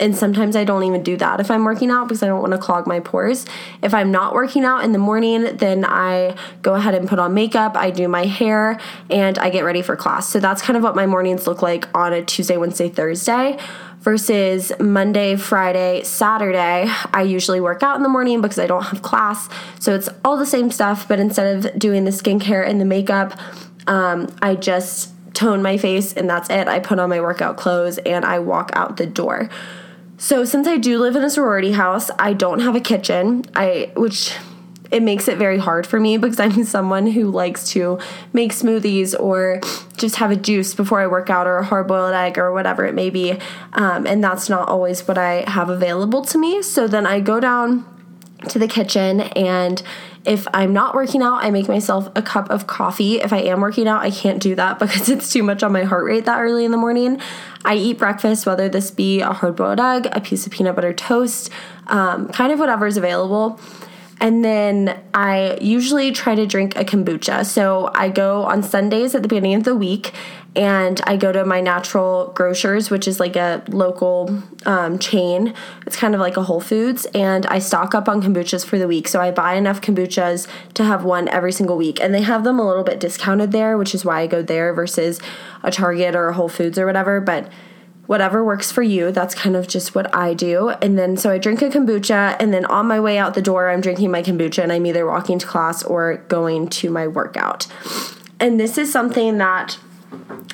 And 0.00 0.16
sometimes 0.16 0.56
I 0.56 0.64
don't 0.64 0.82
even 0.84 1.02
do 1.02 1.16
that 1.18 1.38
if 1.38 1.50
I'm 1.50 1.64
working 1.64 1.90
out 1.90 2.08
because 2.08 2.22
I 2.22 2.26
don't 2.26 2.40
want 2.40 2.52
to 2.52 2.58
clog 2.58 2.86
my 2.86 3.00
pores. 3.00 3.46
If 3.82 3.94
I'm 3.94 4.10
not 4.10 4.34
working 4.34 4.64
out 4.64 4.84
in 4.84 4.92
the 4.92 4.98
morning, 4.98 5.56
then 5.56 5.84
I 5.84 6.34
go 6.62 6.74
ahead 6.74 6.94
and 6.94 7.08
put 7.08 7.18
on 7.18 7.34
makeup, 7.34 7.76
I 7.76 7.90
do 7.90 8.08
my 8.08 8.24
hair, 8.24 8.80
and 9.10 9.38
I 9.38 9.50
get 9.50 9.62
ready 9.62 9.82
for 9.82 9.94
class. 9.94 10.28
So 10.28 10.40
that's 10.40 10.62
kind 10.62 10.76
of 10.76 10.82
what 10.82 10.96
my 10.96 11.06
mornings 11.06 11.46
look 11.46 11.62
like 11.62 11.86
on 11.94 12.12
a 12.12 12.24
Tuesday, 12.24 12.56
Wednesday, 12.56 12.88
Thursday 12.88 13.58
versus 14.02 14.72
Monday, 14.80 15.36
Friday, 15.36 16.02
Saturday, 16.02 16.86
I 17.14 17.22
usually 17.22 17.60
work 17.60 17.84
out 17.84 17.96
in 17.96 18.02
the 18.02 18.08
morning 18.08 18.40
because 18.40 18.58
I 18.58 18.66
don't 18.66 18.82
have 18.82 19.00
class. 19.02 19.48
So 19.78 19.94
it's 19.94 20.08
all 20.24 20.36
the 20.36 20.46
same 20.46 20.72
stuff, 20.72 21.06
but 21.06 21.20
instead 21.20 21.64
of 21.64 21.78
doing 21.78 22.04
the 22.04 22.10
skincare 22.10 22.66
and 22.66 22.80
the 22.80 22.84
makeup, 22.84 23.38
um, 23.86 24.34
I 24.42 24.56
just 24.56 25.11
tone 25.34 25.62
my 25.62 25.76
face 25.76 26.12
and 26.12 26.28
that's 26.28 26.50
it. 26.50 26.68
I 26.68 26.80
put 26.80 26.98
on 26.98 27.08
my 27.08 27.20
workout 27.20 27.56
clothes 27.56 27.98
and 27.98 28.24
I 28.24 28.38
walk 28.38 28.70
out 28.74 28.96
the 28.96 29.06
door. 29.06 29.48
So 30.18 30.44
since 30.44 30.68
I 30.68 30.76
do 30.76 30.98
live 30.98 31.16
in 31.16 31.24
a 31.24 31.30
sorority 31.30 31.72
house, 31.72 32.10
I 32.18 32.32
don't 32.32 32.60
have 32.60 32.76
a 32.76 32.80
kitchen. 32.80 33.44
I 33.54 33.90
which 33.96 34.36
it 34.92 35.02
makes 35.02 35.26
it 35.26 35.38
very 35.38 35.58
hard 35.58 35.86
for 35.86 35.98
me 35.98 36.16
because 36.18 36.38
I'm 36.38 36.64
someone 36.64 37.06
who 37.08 37.30
likes 37.30 37.68
to 37.70 37.98
make 38.32 38.52
smoothies 38.52 39.18
or 39.18 39.60
just 39.96 40.16
have 40.16 40.30
a 40.30 40.36
juice 40.36 40.74
before 40.74 41.00
I 41.00 41.06
work 41.06 41.30
out 41.30 41.46
or 41.46 41.58
a 41.58 41.64
hard 41.64 41.88
boiled 41.88 42.14
egg 42.14 42.38
or 42.38 42.52
whatever 42.52 42.84
it 42.84 42.94
may 42.94 43.10
be. 43.10 43.38
Um, 43.72 44.06
and 44.06 44.22
that's 44.22 44.48
not 44.48 44.68
always 44.68 45.08
what 45.08 45.18
I 45.18 45.48
have 45.50 45.70
available 45.70 46.22
to 46.26 46.38
me. 46.38 46.62
So 46.62 46.86
then 46.86 47.06
I 47.06 47.20
go 47.20 47.40
down 47.40 47.84
to 48.48 48.58
the 48.58 48.68
kitchen 48.68 49.20
and 49.20 49.82
if 50.24 50.46
I'm 50.54 50.72
not 50.72 50.94
working 50.94 51.20
out, 51.20 51.42
I 51.42 51.50
make 51.50 51.68
myself 51.68 52.08
a 52.14 52.22
cup 52.22 52.48
of 52.48 52.66
coffee. 52.66 53.20
If 53.20 53.32
I 53.32 53.38
am 53.38 53.60
working 53.60 53.88
out, 53.88 54.02
I 54.02 54.10
can't 54.10 54.40
do 54.40 54.54
that 54.54 54.78
because 54.78 55.08
it's 55.08 55.32
too 55.32 55.42
much 55.42 55.62
on 55.62 55.72
my 55.72 55.82
heart 55.82 56.04
rate 56.04 56.26
that 56.26 56.40
early 56.40 56.64
in 56.64 56.70
the 56.70 56.76
morning. 56.76 57.20
I 57.64 57.74
eat 57.74 57.98
breakfast, 57.98 58.46
whether 58.46 58.68
this 58.68 58.90
be 58.90 59.20
a 59.20 59.32
hard 59.32 59.56
boiled 59.56 59.80
egg, 59.80 60.08
a 60.12 60.20
piece 60.20 60.46
of 60.46 60.52
peanut 60.52 60.76
butter 60.76 60.92
toast, 60.92 61.50
um, 61.88 62.28
kind 62.28 62.52
of 62.52 62.58
whatever 62.58 62.86
is 62.86 62.96
available. 62.96 63.58
And 64.20 64.44
then 64.44 65.00
I 65.12 65.58
usually 65.60 66.12
try 66.12 66.36
to 66.36 66.46
drink 66.46 66.76
a 66.76 66.84
kombucha. 66.84 67.44
So 67.44 67.90
I 67.92 68.08
go 68.08 68.44
on 68.44 68.62
Sundays 68.62 69.16
at 69.16 69.22
the 69.22 69.28
beginning 69.28 69.54
of 69.54 69.64
the 69.64 69.74
week 69.74 70.12
and 70.54 71.00
I 71.04 71.16
go 71.16 71.32
to 71.32 71.44
my 71.44 71.60
natural 71.60 72.32
grocers, 72.34 72.90
which 72.90 73.08
is 73.08 73.18
like 73.18 73.36
a 73.36 73.62
local 73.68 74.42
um, 74.66 74.98
chain. 74.98 75.54
It's 75.86 75.96
kind 75.96 76.14
of 76.14 76.20
like 76.20 76.36
a 76.36 76.42
Whole 76.42 76.60
Foods, 76.60 77.06
and 77.14 77.46
I 77.46 77.58
stock 77.58 77.94
up 77.94 78.08
on 78.08 78.22
kombuchas 78.22 78.64
for 78.64 78.78
the 78.78 78.86
week. 78.86 79.08
So 79.08 79.20
I 79.20 79.30
buy 79.30 79.54
enough 79.54 79.80
kombuchas 79.80 80.46
to 80.74 80.84
have 80.84 81.04
one 81.04 81.28
every 81.28 81.52
single 81.52 81.76
week, 81.76 82.00
and 82.00 82.14
they 82.14 82.22
have 82.22 82.44
them 82.44 82.58
a 82.58 82.66
little 82.66 82.84
bit 82.84 83.00
discounted 83.00 83.52
there, 83.52 83.78
which 83.78 83.94
is 83.94 84.04
why 84.04 84.20
I 84.20 84.26
go 84.26 84.42
there 84.42 84.74
versus 84.74 85.20
a 85.62 85.70
Target 85.70 86.14
or 86.14 86.28
a 86.28 86.34
Whole 86.34 86.50
Foods 86.50 86.78
or 86.78 86.84
whatever. 86.84 87.20
But 87.20 87.50
whatever 88.06 88.44
works 88.44 88.70
for 88.70 88.82
you. 88.82 89.10
That's 89.10 89.34
kind 89.34 89.56
of 89.56 89.68
just 89.68 89.94
what 89.94 90.14
I 90.14 90.34
do. 90.34 90.70
And 90.70 90.98
then 90.98 91.16
so 91.16 91.30
I 91.30 91.38
drink 91.38 91.62
a 91.62 91.70
kombucha, 91.70 92.36
and 92.38 92.52
then 92.52 92.66
on 92.66 92.86
my 92.86 93.00
way 93.00 93.16
out 93.16 93.32
the 93.32 93.40
door, 93.40 93.70
I'm 93.70 93.80
drinking 93.80 94.10
my 94.10 94.22
kombucha, 94.22 94.62
and 94.62 94.70
I'm 94.70 94.84
either 94.84 95.06
walking 95.06 95.38
to 95.38 95.46
class 95.46 95.82
or 95.82 96.18
going 96.28 96.68
to 96.68 96.90
my 96.90 97.06
workout. 97.06 97.66
And 98.38 98.60
this 98.60 98.76
is 98.76 98.92
something 98.92 99.38
that 99.38 99.78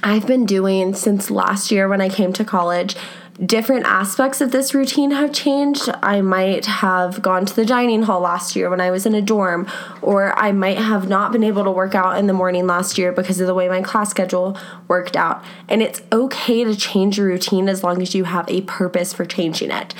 I've 0.02 0.26
been 0.26 0.46
doing 0.46 0.94
since 0.94 1.30
last 1.30 1.70
year 1.70 1.88
when 1.88 2.00
I 2.00 2.08
came 2.08 2.32
to 2.34 2.44
college 2.44 2.96
different 3.44 3.86
aspects 3.86 4.40
of 4.40 4.50
this 4.50 4.74
routine 4.74 5.12
have 5.12 5.32
changed. 5.32 5.88
I 6.02 6.20
might 6.20 6.66
have 6.66 7.22
gone 7.22 7.46
to 7.46 7.54
the 7.54 7.64
dining 7.64 8.02
hall 8.02 8.20
last 8.20 8.56
year 8.56 8.68
when 8.68 8.80
I 8.80 8.90
was 8.90 9.06
in 9.06 9.14
a 9.14 9.22
dorm, 9.22 9.68
or 10.02 10.36
I 10.38 10.50
might 10.52 10.78
have 10.78 11.08
not 11.08 11.30
been 11.30 11.44
able 11.44 11.64
to 11.64 11.70
work 11.70 11.94
out 11.94 12.18
in 12.18 12.26
the 12.26 12.32
morning 12.32 12.66
last 12.66 12.98
year 12.98 13.12
because 13.12 13.40
of 13.40 13.46
the 13.46 13.54
way 13.54 13.68
my 13.68 13.80
class 13.80 14.10
schedule 14.10 14.58
worked 14.88 15.16
out. 15.16 15.44
And 15.68 15.82
it's 15.82 16.02
okay 16.10 16.64
to 16.64 16.74
change 16.74 17.18
your 17.18 17.28
routine 17.28 17.68
as 17.68 17.84
long 17.84 18.02
as 18.02 18.14
you 18.14 18.24
have 18.24 18.48
a 18.48 18.62
purpose 18.62 19.12
for 19.12 19.24
changing 19.24 19.70
it. 19.70 19.94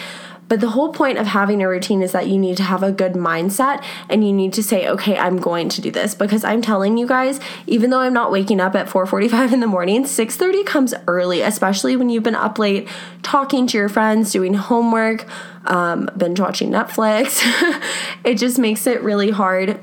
But 0.48 0.60
the 0.60 0.70
whole 0.70 0.92
point 0.92 1.18
of 1.18 1.26
having 1.26 1.62
a 1.62 1.68
routine 1.68 2.02
is 2.02 2.12
that 2.12 2.26
you 2.26 2.38
need 2.38 2.56
to 2.56 2.62
have 2.62 2.82
a 2.82 2.90
good 2.90 3.12
mindset 3.12 3.84
and 4.08 4.26
you 4.26 4.32
need 4.32 4.52
to 4.54 4.62
say, 4.62 4.88
okay, 4.88 5.16
I'm 5.18 5.36
going 5.36 5.68
to 5.70 5.80
do 5.80 5.90
this. 5.90 6.14
Because 6.14 6.42
I'm 6.44 6.62
telling 6.62 6.96
you 6.96 7.06
guys, 7.06 7.38
even 7.66 7.90
though 7.90 8.00
I'm 8.00 8.14
not 8.14 8.32
waking 8.32 8.60
up 8.60 8.74
at 8.74 8.88
4:45 8.88 9.52
in 9.52 9.60
the 9.60 9.66
morning, 9.66 10.04
6:30 10.04 10.64
comes 10.64 10.94
early, 11.06 11.42
especially 11.42 11.96
when 11.96 12.08
you've 12.08 12.22
been 12.22 12.34
up 12.34 12.58
late 12.58 12.88
talking 13.22 13.66
to 13.66 13.78
your 13.78 13.88
friends, 13.88 14.32
doing 14.32 14.54
homework, 14.54 15.26
um, 15.66 16.08
binge 16.16 16.40
watching 16.40 16.70
Netflix. 16.70 17.42
it 18.24 18.34
just 18.36 18.58
makes 18.58 18.86
it 18.86 19.02
really 19.02 19.30
hard 19.30 19.78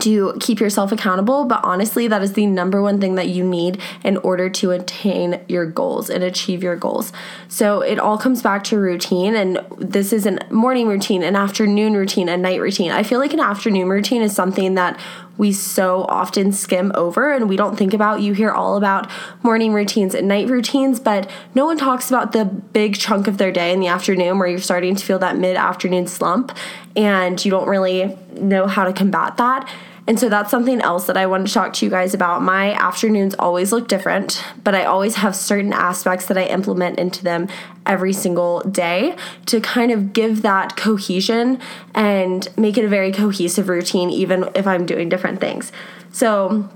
to 0.00 0.36
keep 0.40 0.60
yourself 0.60 0.92
accountable, 0.92 1.44
but 1.44 1.60
honestly, 1.62 2.08
that 2.08 2.22
is 2.22 2.34
the 2.34 2.46
number 2.46 2.82
one 2.82 3.00
thing 3.00 3.14
that 3.14 3.28
you 3.28 3.44
need 3.44 3.80
in 4.04 4.16
order 4.18 4.48
to 4.50 4.70
attain 4.70 5.40
your 5.48 5.66
goals 5.66 6.10
and 6.10 6.22
achieve 6.22 6.62
your 6.62 6.76
goals. 6.76 7.12
So 7.48 7.80
it 7.80 7.98
all 7.98 8.18
comes 8.18 8.42
back 8.42 8.64
to 8.64 8.78
routine, 8.78 9.34
and 9.34 9.58
this 9.78 10.12
is 10.12 10.26
a 10.26 10.38
morning 10.50 10.88
routine, 10.88 11.22
an 11.22 11.36
afternoon 11.36 11.94
routine, 11.94 12.28
a 12.28 12.36
night 12.36 12.60
routine. 12.60 12.90
I 12.90 13.02
feel 13.02 13.18
like 13.18 13.32
an 13.32 13.40
afternoon 13.40 13.88
routine 13.88 14.22
is 14.22 14.34
something 14.34 14.74
that 14.74 14.98
we 15.38 15.52
so 15.52 16.04
often 16.04 16.52
skim 16.52 16.92
over 16.94 17.32
and 17.32 17.48
we 17.48 17.56
don't 17.56 17.76
think 17.76 17.94
about. 17.94 18.20
You 18.20 18.32
hear 18.32 18.50
all 18.50 18.76
about 18.76 19.10
morning 19.42 19.72
routines 19.72 20.14
and 20.14 20.28
night 20.28 20.48
routines, 20.48 21.00
but 21.00 21.30
no 21.54 21.64
one 21.64 21.78
talks 21.78 22.10
about 22.10 22.32
the 22.32 22.44
big 22.44 22.96
chunk 22.96 23.28
of 23.28 23.38
their 23.38 23.52
day 23.52 23.72
in 23.72 23.80
the 23.80 23.88
afternoon 23.88 24.38
where 24.38 24.48
you're 24.48 24.58
starting 24.58 24.94
to 24.96 25.04
feel 25.04 25.18
that 25.18 25.36
mid 25.36 25.56
afternoon 25.56 26.06
slump 26.06 26.56
and 26.94 27.44
you 27.44 27.50
don't 27.50 27.68
really 27.68 28.16
know 28.32 28.66
how 28.66 28.84
to 28.84 28.92
combat 28.92 29.36
that. 29.36 29.68
And 30.06 30.20
so 30.20 30.28
that's 30.28 30.50
something 30.50 30.80
else 30.80 31.06
that 31.08 31.16
I 31.16 31.26
want 31.26 31.48
to 31.48 31.52
talk 31.52 31.72
to 31.74 31.84
you 31.84 31.90
guys 31.90 32.14
about. 32.14 32.40
My 32.40 32.72
afternoons 32.74 33.34
always 33.38 33.72
look 33.72 33.88
different, 33.88 34.44
but 34.62 34.74
I 34.74 34.84
always 34.84 35.16
have 35.16 35.34
certain 35.34 35.72
aspects 35.72 36.26
that 36.26 36.38
I 36.38 36.44
implement 36.44 36.98
into 36.98 37.24
them 37.24 37.48
every 37.84 38.12
single 38.12 38.60
day 38.60 39.16
to 39.46 39.60
kind 39.60 39.90
of 39.90 40.12
give 40.12 40.42
that 40.42 40.76
cohesion 40.76 41.58
and 41.94 42.48
make 42.56 42.78
it 42.78 42.84
a 42.84 42.88
very 42.88 43.10
cohesive 43.10 43.68
routine, 43.68 44.10
even 44.10 44.48
if 44.54 44.66
I'm 44.66 44.86
doing 44.86 45.08
different 45.08 45.40
things. 45.40 45.72
So, 46.12 46.68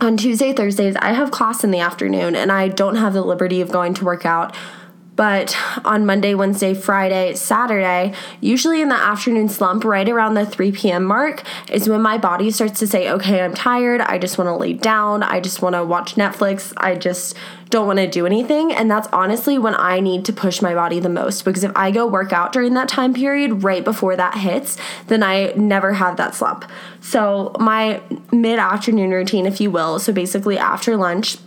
on 0.00 0.16
Tuesday, 0.16 0.52
Thursdays, 0.52 0.94
I 0.96 1.12
have 1.12 1.32
class 1.32 1.64
in 1.64 1.72
the 1.72 1.80
afternoon 1.80 2.36
and 2.36 2.52
I 2.52 2.68
don't 2.68 2.94
have 2.94 3.14
the 3.14 3.22
liberty 3.22 3.60
of 3.60 3.72
going 3.72 3.94
to 3.94 4.04
work 4.04 4.24
out 4.24 4.54
but 5.18 5.58
on 5.84 6.06
Monday, 6.06 6.32
Wednesday, 6.32 6.74
Friday, 6.74 7.34
Saturday, 7.34 8.14
usually 8.40 8.80
in 8.80 8.88
the 8.88 8.94
afternoon 8.94 9.48
slump, 9.48 9.82
right 9.82 10.08
around 10.08 10.34
the 10.34 10.46
3 10.46 10.70
p.m. 10.70 11.02
mark, 11.02 11.42
is 11.68 11.88
when 11.88 12.00
my 12.02 12.16
body 12.18 12.52
starts 12.52 12.78
to 12.78 12.86
say, 12.86 13.10
okay, 13.10 13.40
I'm 13.40 13.52
tired. 13.52 14.00
I 14.00 14.18
just 14.18 14.38
want 14.38 14.46
to 14.46 14.54
lay 14.54 14.74
down. 14.74 15.24
I 15.24 15.40
just 15.40 15.60
want 15.60 15.74
to 15.74 15.84
watch 15.84 16.14
Netflix. 16.14 16.72
I 16.76 16.94
just 16.94 17.36
don't 17.68 17.88
want 17.88 17.98
to 17.98 18.06
do 18.06 18.26
anything. 18.26 18.72
And 18.72 18.88
that's 18.88 19.08
honestly 19.12 19.58
when 19.58 19.74
I 19.74 19.98
need 19.98 20.24
to 20.26 20.32
push 20.32 20.62
my 20.62 20.72
body 20.72 21.00
the 21.00 21.08
most 21.08 21.44
because 21.44 21.64
if 21.64 21.72
I 21.74 21.90
go 21.90 22.06
work 22.06 22.32
out 22.32 22.52
during 22.52 22.74
that 22.74 22.88
time 22.88 23.12
period 23.12 23.64
right 23.64 23.82
before 23.82 24.14
that 24.14 24.38
hits, 24.38 24.76
then 25.08 25.24
I 25.24 25.52
never 25.56 25.94
have 25.94 26.16
that 26.18 26.36
slump. 26.36 26.64
So, 27.00 27.56
my 27.58 28.00
mid 28.30 28.60
afternoon 28.60 29.10
routine, 29.10 29.46
if 29.46 29.60
you 29.60 29.72
will, 29.72 29.98
so 29.98 30.12
basically 30.12 30.56
after 30.56 30.96
lunch, 30.96 31.38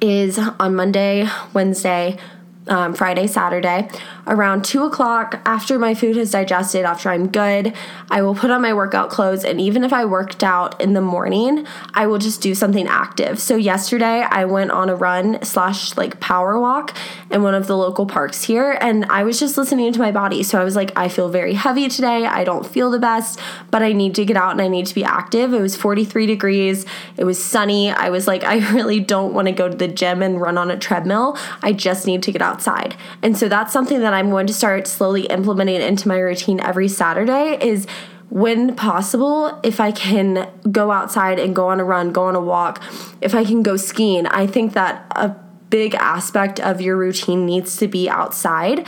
is 0.00 0.38
on 0.38 0.74
Monday, 0.74 1.28
Wednesday, 1.52 2.18
um, 2.68 2.94
Friday, 2.94 3.26
Saturday, 3.26 3.88
around 4.26 4.64
two 4.64 4.84
o'clock 4.84 5.40
after 5.44 5.78
my 5.78 5.94
food 5.94 6.16
has 6.16 6.30
digested, 6.32 6.84
after 6.84 7.10
I'm 7.10 7.28
good, 7.28 7.72
I 8.10 8.22
will 8.22 8.34
put 8.34 8.50
on 8.50 8.62
my 8.62 8.74
workout 8.74 9.10
clothes. 9.10 9.44
And 9.44 9.60
even 9.60 9.84
if 9.84 9.92
I 9.92 10.04
worked 10.04 10.42
out 10.42 10.80
in 10.80 10.92
the 10.92 11.00
morning, 11.00 11.66
I 11.94 12.06
will 12.06 12.18
just 12.18 12.40
do 12.40 12.54
something 12.54 12.86
active. 12.88 13.38
So, 13.38 13.56
yesterday 13.56 14.26
I 14.28 14.44
went 14.44 14.70
on 14.70 14.88
a 14.88 14.96
run 14.96 15.42
slash 15.44 15.96
like 15.96 16.18
power 16.20 16.58
walk 16.58 16.96
in 17.30 17.42
one 17.42 17.54
of 17.54 17.66
the 17.66 17.76
local 17.76 18.06
parks 18.06 18.42
here, 18.44 18.76
and 18.80 19.04
I 19.06 19.22
was 19.22 19.38
just 19.38 19.56
listening 19.56 19.92
to 19.92 19.98
my 19.98 20.10
body. 20.10 20.42
So, 20.42 20.60
I 20.60 20.64
was 20.64 20.76
like, 20.76 20.92
I 20.96 21.08
feel 21.08 21.28
very 21.28 21.54
heavy 21.54 21.88
today. 21.88 22.26
I 22.26 22.44
don't 22.44 22.66
feel 22.66 22.90
the 22.90 22.98
best, 22.98 23.38
but 23.70 23.82
I 23.82 23.92
need 23.92 24.14
to 24.16 24.24
get 24.24 24.36
out 24.36 24.52
and 24.52 24.60
I 24.60 24.68
need 24.68 24.86
to 24.86 24.94
be 24.94 25.04
active. 25.04 25.52
It 25.52 25.60
was 25.60 25.76
43 25.76 26.26
degrees, 26.26 26.84
it 27.16 27.24
was 27.24 27.42
sunny. 27.42 27.90
I 27.90 28.10
was 28.10 28.26
like, 28.26 28.42
I 28.56 28.58
really 28.72 29.00
don't 29.00 29.34
want 29.34 29.46
to 29.46 29.52
go 29.52 29.68
to 29.68 29.76
the 29.76 29.88
gym 29.88 30.22
and 30.22 30.40
run 30.40 30.58
on 30.58 30.70
a 30.70 30.76
treadmill. 30.76 31.38
I 31.62 31.72
just 31.72 32.06
need 32.06 32.22
to 32.24 32.32
get 32.32 32.42
outside. 32.56 32.96
And 33.22 33.36
so, 33.36 33.48
that's 33.48 33.72
something 33.72 34.00
that 34.00 34.14
I'm 34.14 34.30
going 34.30 34.46
to 34.46 34.54
start 34.54 34.86
slowly 34.86 35.26
implementing 35.26 35.82
into 35.82 36.08
my 36.08 36.18
routine 36.18 36.58
every 36.60 36.88
Saturday 36.88 37.58
is 37.60 37.86
when 38.30 38.74
possible, 38.74 39.60
if 39.62 39.78
I 39.78 39.92
can 39.92 40.48
go 40.72 40.90
outside 40.90 41.38
and 41.38 41.54
go 41.54 41.68
on 41.68 41.80
a 41.80 41.84
run, 41.84 42.12
go 42.12 42.24
on 42.24 42.34
a 42.34 42.40
walk, 42.40 42.82
if 43.20 43.34
I 43.34 43.44
can 43.44 43.62
go 43.62 43.76
skiing, 43.76 44.26
I 44.26 44.46
think 44.46 44.72
that 44.72 45.06
a 45.10 45.36
big 45.70 45.94
aspect 45.94 46.58
of 46.60 46.80
your 46.80 46.96
routine 46.96 47.44
needs 47.44 47.76
to 47.76 47.88
be 47.88 48.08
outside 48.08 48.86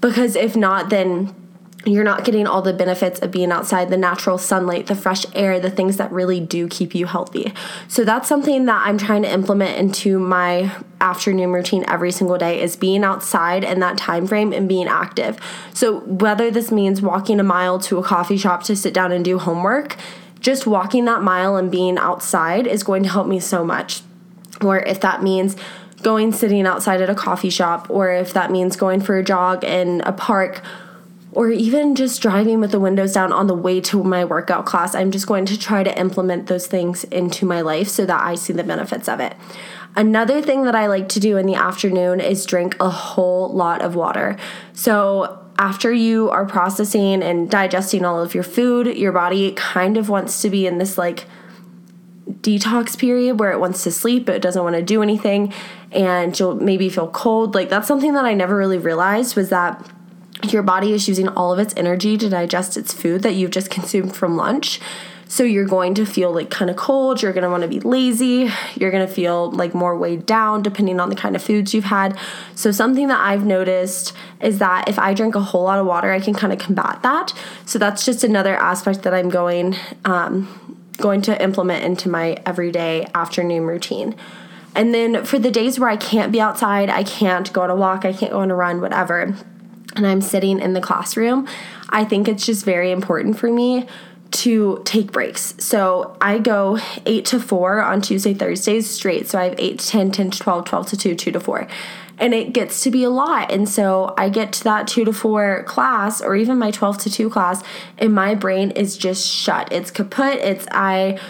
because 0.00 0.36
if 0.36 0.56
not, 0.56 0.90
then 0.90 1.34
you're 1.86 2.04
not 2.04 2.24
getting 2.24 2.46
all 2.46 2.62
the 2.62 2.72
benefits 2.72 3.20
of 3.20 3.30
being 3.30 3.52
outside 3.52 3.90
the 3.90 3.96
natural 3.96 4.38
sunlight, 4.38 4.86
the 4.86 4.94
fresh 4.94 5.26
air, 5.34 5.60
the 5.60 5.70
things 5.70 5.96
that 5.98 6.10
really 6.10 6.40
do 6.40 6.68
keep 6.68 6.94
you 6.94 7.06
healthy. 7.06 7.52
So 7.88 8.04
that's 8.04 8.28
something 8.28 8.64
that 8.66 8.86
I'm 8.86 8.98
trying 8.98 9.22
to 9.22 9.32
implement 9.32 9.78
into 9.78 10.18
my 10.18 10.74
afternoon 11.00 11.52
routine 11.52 11.84
every 11.86 12.10
single 12.10 12.38
day 12.38 12.62
is 12.62 12.76
being 12.76 13.04
outside 13.04 13.64
in 13.64 13.80
that 13.80 13.98
time 13.98 14.26
frame 14.26 14.52
and 14.52 14.68
being 14.68 14.88
active. 14.88 15.38
So 15.74 16.00
whether 16.00 16.50
this 16.50 16.70
means 16.72 17.02
walking 17.02 17.38
a 17.40 17.44
mile 17.44 17.78
to 17.80 17.98
a 17.98 18.02
coffee 18.02 18.38
shop 18.38 18.62
to 18.64 18.76
sit 18.76 18.94
down 18.94 19.12
and 19.12 19.24
do 19.24 19.38
homework, 19.38 19.96
just 20.40 20.66
walking 20.66 21.04
that 21.04 21.22
mile 21.22 21.56
and 21.56 21.70
being 21.70 21.98
outside 21.98 22.66
is 22.66 22.82
going 22.82 23.02
to 23.02 23.08
help 23.08 23.26
me 23.26 23.40
so 23.40 23.64
much. 23.64 24.02
Or 24.60 24.78
if 24.78 25.00
that 25.00 25.22
means 25.22 25.56
going 26.02 26.32
sitting 26.32 26.66
outside 26.66 27.00
at 27.00 27.10
a 27.10 27.14
coffee 27.14 27.50
shop 27.50 27.88
or 27.88 28.10
if 28.10 28.34
that 28.34 28.50
means 28.50 28.76
going 28.76 29.00
for 29.00 29.16
a 29.16 29.24
jog 29.24 29.64
in 29.64 30.02
a 30.02 30.12
park 30.12 30.62
or 31.34 31.50
even 31.50 31.94
just 31.94 32.22
driving 32.22 32.60
with 32.60 32.70
the 32.70 32.80
windows 32.80 33.12
down 33.12 33.32
on 33.32 33.48
the 33.48 33.54
way 33.54 33.80
to 33.80 34.02
my 34.04 34.24
workout 34.24 34.64
class, 34.64 34.94
I'm 34.94 35.10
just 35.10 35.26
going 35.26 35.46
to 35.46 35.58
try 35.58 35.82
to 35.82 35.98
implement 35.98 36.46
those 36.46 36.66
things 36.66 37.04
into 37.04 37.44
my 37.44 37.60
life 37.60 37.88
so 37.88 38.06
that 38.06 38.22
I 38.22 38.36
see 38.36 38.52
the 38.52 38.62
benefits 38.62 39.08
of 39.08 39.20
it. 39.20 39.36
Another 39.96 40.40
thing 40.40 40.64
that 40.64 40.74
I 40.74 40.86
like 40.86 41.08
to 41.10 41.20
do 41.20 41.36
in 41.36 41.46
the 41.46 41.54
afternoon 41.54 42.20
is 42.20 42.46
drink 42.46 42.76
a 42.80 42.90
whole 42.90 43.52
lot 43.52 43.82
of 43.82 43.94
water. 43.94 44.36
So, 44.72 45.40
after 45.56 45.92
you 45.92 46.30
are 46.30 46.44
processing 46.44 47.22
and 47.22 47.48
digesting 47.48 48.04
all 48.04 48.20
of 48.20 48.34
your 48.34 48.42
food, 48.42 48.88
your 48.96 49.12
body 49.12 49.52
kind 49.52 49.96
of 49.96 50.08
wants 50.08 50.42
to 50.42 50.50
be 50.50 50.66
in 50.66 50.78
this 50.78 50.98
like 50.98 51.26
detox 52.40 52.98
period 52.98 53.38
where 53.38 53.52
it 53.52 53.60
wants 53.60 53.84
to 53.84 53.92
sleep, 53.92 54.26
but 54.26 54.34
it 54.34 54.42
doesn't 54.42 54.62
want 54.62 54.74
to 54.74 54.82
do 54.82 55.00
anything, 55.00 55.52
and 55.92 56.38
you'll 56.38 56.56
maybe 56.56 56.88
feel 56.88 57.08
cold. 57.08 57.54
Like, 57.54 57.68
that's 57.68 57.86
something 57.86 58.14
that 58.14 58.24
I 58.24 58.34
never 58.34 58.56
really 58.56 58.78
realized 58.78 59.36
was 59.36 59.50
that 59.50 59.88
your 60.42 60.62
body 60.62 60.92
is 60.92 61.08
using 61.08 61.28
all 61.28 61.52
of 61.52 61.58
its 61.58 61.74
energy 61.76 62.18
to 62.18 62.28
digest 62.28 62.76
its 62.76 62.92
food 62.92 63.22
that 63.22 63.34
you've 63.34 63.50
just 63.50 63.70
consumed 63.70 64.14
from 64.16 64.36
lunch. 64.36 64.80
So 65.26 65.42
you're 65.42 65.64
going 65.64 65.94
to 65.94 66.04
feel 66.04 66.32
like 66.32 66.50
kind 66.50 66.70
of 66.70 66.76
cold, 66.76 67.22
you're 67.22 67.32
going 67.32 67.44
to 67.44 67.50
want 67.50 67.62
to 67.62 67.68
be 67.68 67.80
lazy, 67.80 68.52
you're 68.76 68.90
going 68.90 69.06
to 69.06 69.12
feel 69.12 69.50
like 69.50 69.74
more 69.74 69.96
weighed 69.96 70.26
down 70.26 70.62
depending 70.62 71.00
on 71.00 71.08
the 71.08 71.16
kind 71.16 71.34
of 71.34 71.42
foods 71.42 71.72
you've 71.72 71.84
had. 71.84 72.18
So 72.54 72.70
something 72.70 73.08
that 73.08 73.20
I've 73.20 73.44
noticed 73.44 74.12
is 74.40 74.58
that 74.58 74.88
if 74.88 74.98
I 74.98 75.14
drink 75.14 75.34
a 75.34 75.40
whole 75.40 75.64
lot 75.64 75.78
of 75.78 75.86
water, 75.86 76.12
I 76.12 76.20
can 76.20 76.34
kind 76.34 76.52
of 76.52 76.58
combat 76.58 77.02
that. 77.02 77.32
So 77.64 77.78
that's 77.78 78.04
just 78.04 78.22
another 78.22 78.54
aspect 78.56 79.02
that 79.02 79.14
I'm 79.14 79.30
going 79.30 79.76
um, 80.04 80.78
going 80.98 81.22
to 81.22 81.42
implement 81.42 81.84
into 81.84 82.08
my 82.08 82.36
everyday 82.46 83.08
afternoon 83.14 83.64
routine. 83.64 84.14
And 84.76 84.94
then 84.94 85.24
for 85.24 85.38
the 85.38 85.50
days 85.50 85.80
where 85.80 85.88
I 85.88 85.96
can't 85.96 86.30
be 86.30 86.40
outside, 86.40 86.90
I 86.90 87.02
can't 87.02 87.52
go 87.52 87.62
on 87.62 87.70
a 87.70 87.76
walk, 87.76 88.04
I 88.04 88.12
can't 88.12 88.30
go 88.30 88.40
on 88.40 88.50
a 88.50 88.54
run, 88.54 88.80
whatever 88.80 89.36
and 89.96 90.06
I'm 90.06 90.20
sitting 90.20 90.60
in 90.60 90.72
the 90.72 90.80
classroom, 90.80 91.48
I 91.90 92.04
think 92.04 92.28
it's 92.28 92.44
just 92.44 92.64
very 92.64 92.90
important 92.90 93.38
for 93.38 93.50
me 93.50 93.86
to 94.34 94.82
take 94.84 95.12
breaks. 95.12 95.54
So 95.58 96.16
I 96.20 96.38
go 96.38 96.78
8 97.06 97.24
to 97.26 97.38
4 97.38 97.82
on 97.82 98.00
Tuesday, 98.00 98.34
Thursdays 98.34 98.90
straight. 98.90 99.28
So 99.28 99.38
I 99.38 99.44
have 99.44 99.54
8 99.58 99.78
to 99.78 99.86
10, 99.86 100.10
10 100.10 100.30
to 100.32 100.38
12, 100.38 100.64
12 100.64 100.86
to 100.88 100.96
2, 100.96 101.14
2 101.14 101.32
to 101.32 101.40
4. 101.40 101.68
And 102.18 102.34
it 102.34 102.52
gets 102.52 102.80
to 102.82 102.90
be 102.90 103.04
a 103.04 103.10
lot. 103.10 103.52
And 103.52 103.68
so 103.68 104.12
I 104.18 104.28
get 104.28 104.52
to 104.54 104.64
that 104.64 104.88
2 104.88 105.04
to 105.04 105.12
4 105.12 105.62
class 105.64 106.20
or 106.20 106.34
even 106.34 106.58
my 106.58 106.72
12 106.72 106.98
to 106.98 107.10
2 107.10 107.30
class 107.30 107.62
and 107.98 108.12
my 108.12 108.34
brain 108.34 108.72
is 108.72 108.96
just 108.96 109.28
shut. 109.28 109.72
It's 109.72 109.92
kaput. 109.92 110.38
It's 110.38 110.66
I 110.72 111.20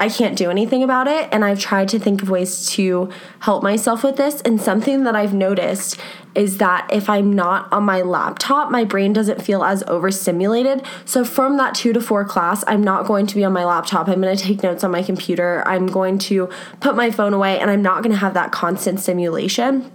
I 0.00 0.08
can't 0.08 0.38
do 0.38 0.50
anything 0.50 0.82
about 0.82 1.08
it. 1.08 1.28
And 1.32 1.44
I've 1.44 1.58
tried 1.58 1.88
to 1.88 1.98
think 1.98 2.22
of 2.22 2.30
ways 2.30 2.66
to 2.70 3.10
help 3.40 3.62
myself 3.62 4.04
with 4.04 4.16
this. 4.16 4.40
And 4.42 4.60
something 4.60 5.02
that 5.04 5.16
I've 5.16 5.34
noticed 5.34 5.98
is 6.34 6.58
that 6.58 6.88
if 6.92 7.10
I'm 7.10 7.32
not 7.32 7.72
on 7.72 7.82
my 7.82 8.02
laptop, 8.02 8.70
my 8.70 8.84
brain 8.84 9.12
doesn't 9.12 9.42
feel 9.42 9.64
as 9.64 9.82
overstimulated. 9.88 10.86
So 11.04 11.24
from 11.24 11.56
that 11.56 11.74
two 11.74 11.92
to 11.92 12.00
four 12.00 12.24
class, 12.24 12.62
I'm 12.68 12.82
not 12.82 13.06
going 13.06 13.26
to 13.26 13.34
be 13.34 13.44
on 13.44 13.52
my 13.52 13.64
laptop. 13.64 14.08
I'm 14.08 14.20
going 14.20 14.36
to 14.36 14.42
take 14.42 14.62
notes 14.62 14.84
on 14.84 14.92
my 14.92 15.02
computer. 15.02 15.64
I'm 15.66 15.86
going 15.86 16.18
to 16.20 16.48
put 16.80 16.94
my 16.94 17.10
phone 17.10 17.34
away 17.34 17.58
and 17.58 17.68
I'm 17.70 17.82
not 17.82 18.04
going 18.04 18.12
to 18.12 18.18
have 18.18 18.34
that 18.34 18.52
constant 18.52 19.00
stimulation. 19.00 19.90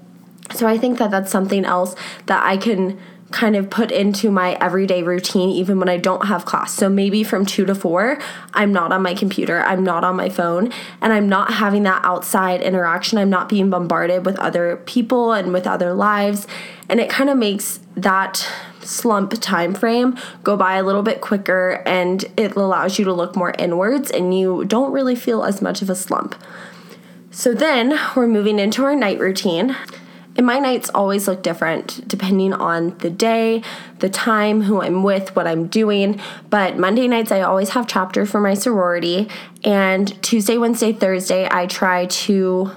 So 0.54 0.68
I 0.68 0.78
think 0.78 1.00
that 1.00 1.12
that's 1.12 1.32
something 1.32 1.64
else 1.64 1.96
that 2.26 2.44
I 2.44 2.58
can 2.58 3.00
kind 3.34 3.56
of 3.56 3.70
put 3.70 3.92
into 3.92 4.32
my 4.32 4.54
everyday 4.62 5.04
routine 5.04 5.50
even 5.50 5.80
when 5.80 5.90
I 5.90 5.98
don't 5.98 6.28
have 6.28 6.46
class. 6.46 6.74
So 6.74 6.88
maybe 6.88 7.24
from 7.24 7.46
2 7.46 7.66
to 7.66 7.76
4, 7.76 8.20
I'm 8.54 8.72
not 8.72 8.92
on 8.92 9.02
my 9.02 9.14
computer, 9.14 9.62
I'm 9.62 9.84
not 9.84 10.04
on 10.04 10.16
my 10.16 10.30
phone, 10.30 10.72
and 11.02 11.12
I'm 11.12 11.28
not 11.28 11.54
having 11.54 11.84
that 11.84 12.06
outside 12.06 12.62
interaction. 12.62 13.18
I'm 13.18 13.30
not 13.30 13.50
being 13.50 13.70
bombarded 13.70 14.26
with 14.26 14.38
other 14.40 14.78
people 14.86 15.34
and 15.34 15.52
with 15.52 15.68
other 15.68 15.94
lives, 15.94 16.48
and 16.88 17.00
it 17.00 17.10
kind 17.10 17.30
of 17.30 17.38
makes 17.38 17.80
that 17.96 18.48
slump 18.82 19.34
time 19.40 19.74
frame 19.74 20.18
go 20.44 20.58
by 20.58 20.76
a 20.76 20.84
little 20.84 21.04
bit 21.04 21.22
quicker 21.22 21.82
and 21.86 22.26
it 22.36 22.54
allows 22.56 23.00
you 23.00 23.06
to 23.06 23.14
look 23.14 23.34
more 23.34 23.54
inwards 23.58 24.12
and 24.12 24.38
you 24.38 24.66
don't 24.66 24.92
really 24.92 25.16
feel 25.16 25.44
as 25.44 25.62
much 25.62 25.82
of 25.82 25.90
a 25.90 25.96
slump. 25.96 26.36
So 27.32 27.54
then 27.54 27.98
we're 28.16 28.28
moving 28.28 28.60
into 28.60 28.84
our 28.84 28.96
night 28.96 29.20
routine. 29.20 29.76
And 30.36 30.46
my 30.46 30.60
nights 30.60 30.90
always 30.96 31.28
look 31.28 31.44
different 31.44 32.08
depending 32.08 32.54
on 32.54 32.98
the 33.00 33.10
day, 33.10 33.62
the 34.00 34.10
time, 34.10 34.62
who 34.62 34.82
I'm 34.82 35.04
with, 35.04 35.36
what 35.36 35.48
I'm 35.48 35.68
doing. 35.68 36.20
But 36.50 36.78
Monday 36.78 37.08
nights, 37.08 37.32
I 37.32 37.42
always 37.42 37.70
have 37.70 37.88
chapter 37.88 38.26
for 38.26 38.42
my 38.42 38.54
sorority. 38.54 39.30
And 39.64 40.22
Tuesday, 40.24 40.58
Wednesday, 40.58 40.92
Thursday, 40.92 41.48
I 41.52 41.68
try 41.68 42.08
to 42.08 42.72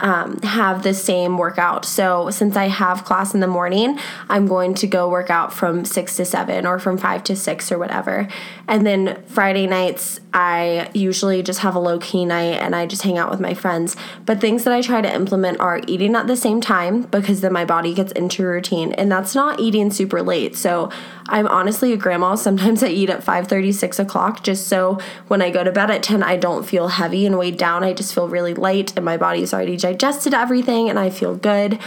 um, 0.00 0.38
have 0.42 0.82
the 0.82 0.94
same 0.94 1.38
workout. 1.38 1.84
So 1.84 2.30
since 2.30 2.56
I 2.56 2.68
have 2.68 3.04
class 3.04 3.34
in 3.34 3.40
the 3.40 3.46
morning, 3.46 3.98
I'm 4.28 4.46
going 4.46 4.74
to 4.74 4.86
go 4.86 5.08
work 5.08 5.30
out 5.30 5.52
from 5.52 5.84
six 5.84 6.16
to 6.16 6.24
seven 6.24 6.66
or 6.66 6.78
from 6.78 6.98
five 6.98 7.24
to 7.24 7.36
six 7.36 7.70
or 7.70 7.78
whatever. 7.78 8.28
And 8.66 8.86
then 8.86 9.22
Friday 9.26 9.66
nights, 9.66 10.20
I 10.32 10.90
usually 10.94 11.42
just 11.42 11.60
have 11.60 11.74
a 11.74 11.80
low 11.80 11.98
key 11.98 12.24
night 12.24 12.60
and 12.62 12.74
I 12.74 12.86
just 12.86 13.02
hang 13.02 13.18
out 13.18 13.30
with 13.30 13.40
my 13.40 13.54
friends. 13.54 13.96
But 14.26 14.40
things 14.40 14.64
that 14.64 14.72
I 14.72 14.80
try 14.80 15.00
to 15.00 15.12
implement 15.12 15.60
are 15.60 15.80
eating 15.86 16.14
at 16.14 16.26
the 16.26 16.36
same 16.36 16.60
time 16.60 17.02
because 17.02 17.40
then 17.40 17.52
my 17.52 17.64
body 17.64 17.94
gets 17.94 18.12
into 18.12 18.44
routine. 18.46 18.92
And 18.92 19.10
that's 19.10 19.34
not 19.34 19.60
eating 19.60 19.90
super 19.90 20.22
late. 20.22 20.56
So 20.56 20.90
I'm 21.26 21.46
honestly 21.48 21.92
a 21.92 21.96
grandma. 21.96 22.34
Sometimes 22.50 22.82
I 22.82 22.88
eat 22.88 23.10
at 23.10 23.22
5 23.22 23.48
30, 23.48 23.72
6 23.72 23.98
o'clock 23.98 24.42
just 24.42 24.68
so 24.68 24.98
when 25.28 25.42
I 25.42 25.50
go 25.50 25.64
to 25.64 25.72
bed 25.72 25.90
at 25.90 26.02
10, 26.02 26.22
I 26.22 26.36
don't 26.36 26.64
feel 26.64 26.88
heavy 26.88 27.26
and 27.26 27.38
weighed 27.38 27.56
down. 27.56 27.84
I 27.84 27.92
just 27.92 28.14
feel 28.14 28.28
really 28.28 28.54
light 28.54 28.92
and 28.96 29.04
my 29.04 29.16
body's 29.16 29.52
already 29.52 29.76
digested 29.90 30.34
everything 30.34 30.88
and 30.88 30.98
I 30.98 31.10
feel 31.10 31.34
good. 31.34 31.78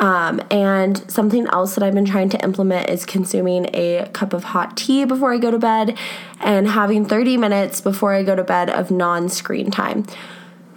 Um, 0.00 0.42
and 0.50 1.08
something 1.10 1.46
else 1.48 1.74
that 1.74 1.84
I've 1.84 1.94
been 1.94 2.06
trying 2.06 2.28
to 2.30 2.42
implement 2.42 2.90
is 2.90 3.04
consuming 3.04 3.68
a 3.74 4.08
cup 4.12 4.32
of 4.32 4.42
hot 4.42 4.76
tea 4.76 5.04
before 5.04 5.32
I 5.32 5.38
go 5.38 5.50
to 5.50 5.58
bed 5.58 5.96
and 6.40 6.66
having 6.66 7.04
30 7.04 7.36
minutes 7.36 7.80
before 7.80 8.12
I 8.12 8.22
go 8.22 8.34
to 8.34 8.42
bed 8.42 8.68
of 8.70 8.90
non 8.90 9.28
screen 9.28 9.70
time. 9.70 10.04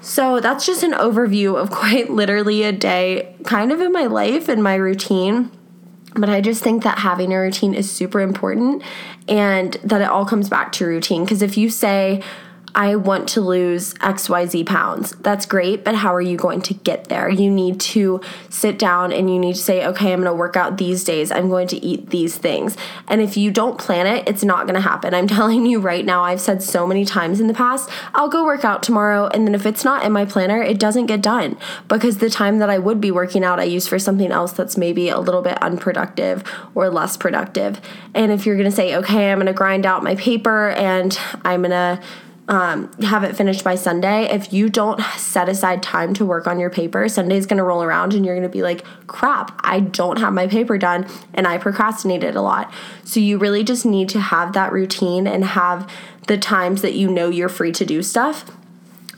So 0.01 0.39
that's 0.39 0.65
just 0.65 0.83
an 0.83 0.91
overview 0.91 1.59
of 1.59 1.71
quite 1.81 2.11
literally 2.11 2.63
a 2.63 2.71
day, 2.71 3.35
kind 3.43 3.71
of 3.71 3.81
in 3.81 3.91
my 3.91 4.05
life 4.05 4.47
and 4.49 4.61
my 4.61 4.75
routine. 4.75 5.49
But 6.13 6.29
I 6.29 6.39
just 6.39 6.63
think 6.63 6.83
that 6.83 6.99
having 6.99 7.33
a 7.33 7.39
routine 7.39 7.73
is 7.73 7.91
super 7.91 8.21
important 8.21 8.83
and 9.27 9.73
that 9.83 10.01
it 10.01 10.07
all 10.07 10.25
comes 10.25 10.49
back 10.49 10.71
to 10.73 10.85
routine. 10.85 11.23
Because 11.23 11.41
if 11.41 11.57
you 11.57 11.69
say, 11.69 12.21
I 12.75 12.97
want 12.97 13.29
to 13.29 13.41
lose 13.41 13.93
XYZ 13.95 14.65
pounds. 14.65 15.11
That's 15.21 15.45
great, 15.45 15.85
but 15.85 15.95
how 15.95 16.13
are 16.13 16.21
you 16.21 16.35
going 16.35 16.61
to 16.63 16.73
get 16.73 17.05
there? 17.05 17.29
You 17.29 17.49
need 17.49 17.79
to 17.79 18.19
sit 18.49 18.77
down 18.77 19.13
and 19.13 19.29
you 19.29 19.39
need 19.39 19.55
to 19.55 19.61
say, 19.61 19.85
okay, 19.85 20.11
I'm 20.11 20.21
going 20.21 20.31
to 20.31 20.37
work 20.37 20.57
out 20.57 20.77
these 20.77 21.05
days. 21.05 21.31
I'm 21.31 21.47
going 21.47 21.69
to 21.69 21.77
eat 21.77 22.09
these 22.09 22.37
things. 22.37 22.75
And 23.07 23.21
if 23.21 23.37
you 23.37 23.49
don't 23.49 23.77
plan 23.77 24.07
it, 24.07 24.27
it's 24.27 24.43
not 24.43 24.65
going 24.65 24.75
to 24.75 24.81
happen. 24.81 25.13
I'm 25.13 25.27
telling 25.35 25.65
you 25.65 25.79
right 25.79 26.03
now, 26.03 26.23
I've 26.23 26.41
said 26.41 26.61
so 26.61 26.85
many 26.85 27.05
times 27.05 27.39
in 27.39 27.47
the 27.47 27.53
past, 27.53 27.89
I'll 28.13 28.27
go 28.27 28.43
work 28.43 28.65
out 28.65 28.83
tomorrow. 28.83 29.27
And 29.27 29.47
then 29.47 29.55
if 29.55 29.65
it's 29.65 29.85
not 29.85 30.03
in 30.03 30.11
my 30.11 30.25
planner, 30.25 30.61
it 30.61 30.77
doesn't 30.77 31.05
get 31.05 31.21
done 31.21 31.57
because 31.87 32.17
the 32.17 32.29
time 32.29 32.59
that 32.59 32.69
I 32.69 32.77
would 32.77 32.99
be 32.99 33.09
working 33.09 33.45
out, 33.45 33.57
I 33.57 33.63
use 33.63 33.87
for 33.87 33.99
something 33.99 34.31
else 34.31 34.51
that's 34.51 34.75
maybe 34.75 35.07
a 35.07 35.19
little 35.19 35.41
bit 35.41 35.57
unproductive 35.63 36.43
or 36.75 36.89
less 36.89 37.15
productive. 37.15 37.79
And 38.13 38.33
if 38.33 38.45
you're 38.45 38.57
going 38.57 38.69
to 38.69 38.75
say, 38.75 38.97
okay, 38.97 39.31
I'm 39.31 39.37
going 39.37 39.47
to 39.47 39.53
grind 39.53 39.85
out 39.85 40.03
my 40.03 40.15
paper 40.15 40.71
and 40.71 41.17
I'm 41.45 41.61
going 41.61 41.71
to 41.71 42.03
um, 42.47 42.91
have 43.01 43.23
it 43.23 43.35
finished 43.35 43.63
by 43.63 43.75
Sunday, 43.75 44.25
if 44.25 44.53
you 44.53 44.69
don't 44.69 45.01
set 45.17 45.49
aside 45.49 45.81
time 45.81 46.13
to 46.15 46.25
work 46.25 46.45
on 46.45 46.59
your 46.59 46.69
paper, 46.69 47.09
Sunday's 47.09 47.45
gonna 47.45 47.63
roll 47.63 47.81
around 47.81 48.13
and 48.13 48.25
you're 48.25 48.35
gonna 48.35 48.49
be 48.49 48.61
like, 48.61 48.85
crap, 49.07 49.59
I 49.63 49.79
don't 49.79 50.19
have 50.19 50.33
my 50.33 50.47
paper 50.47 50.77
done 50.77 51.07
and 51.33 51.47
I 51.47 51.57
procrastinated 51.57 52.35
a 52.35 52.41
lot. 52.41 52.71
So 53.03 53.19
you 53.19 53.37
really 53.37 53.63
just 53.63 53.85
need 53.85 54.09
to 54.09 54.19
have 54.19 54.53
that 54.53 54.71
routine 54.71 55.25
and 55.25 55.43
have 55.43 55.89
the 56.27 56.37
times 56.37 56.81
that 56.83 56.93
you 56.93 57.09
know 57.09 57.29
you're 57.29 57.49
free 57.49 57.71
to 57.71 57.85
do 57.85 58.03
stuff. 58.03 58.51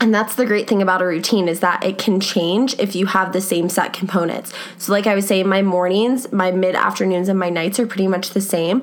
And 0.00 0.14
that's 0.14 0.36
the 0.36 0.46
great 0.46 0.68
thing 0.68 0.80
about 0.80 1.02
a 1.02 1.06
routine 1.06 1.48
is 1.48 1.60
that 1.60 1.84
it 1.84 1.98
can 1.98 2.20
change 2.20 2.78
if 2.78 2.94
you 2.94 3.06
have 3.06 3.32
the 3.32 3.40
same 3.40 3.68
set 3.68 3.92
components. 3.92 4.52
So, 4.78 4.92
like 4.92 5.08
I 5.08 5.14
was 5.16 5.26
saying, 5.26 5.48
my 5.48 5.60
mornings, 5.60 6.30
my 6.30 6.52
mid 6.52 6.76
afternoons, 6.76 7.28
and 7.28 7.36
my 7.36 7.50
nights 7.50 7.80
are 7.80 7.86
pretty 7.86 8.06
much 8.06 8.30
the 8.30 8.40
same 8.40 8.82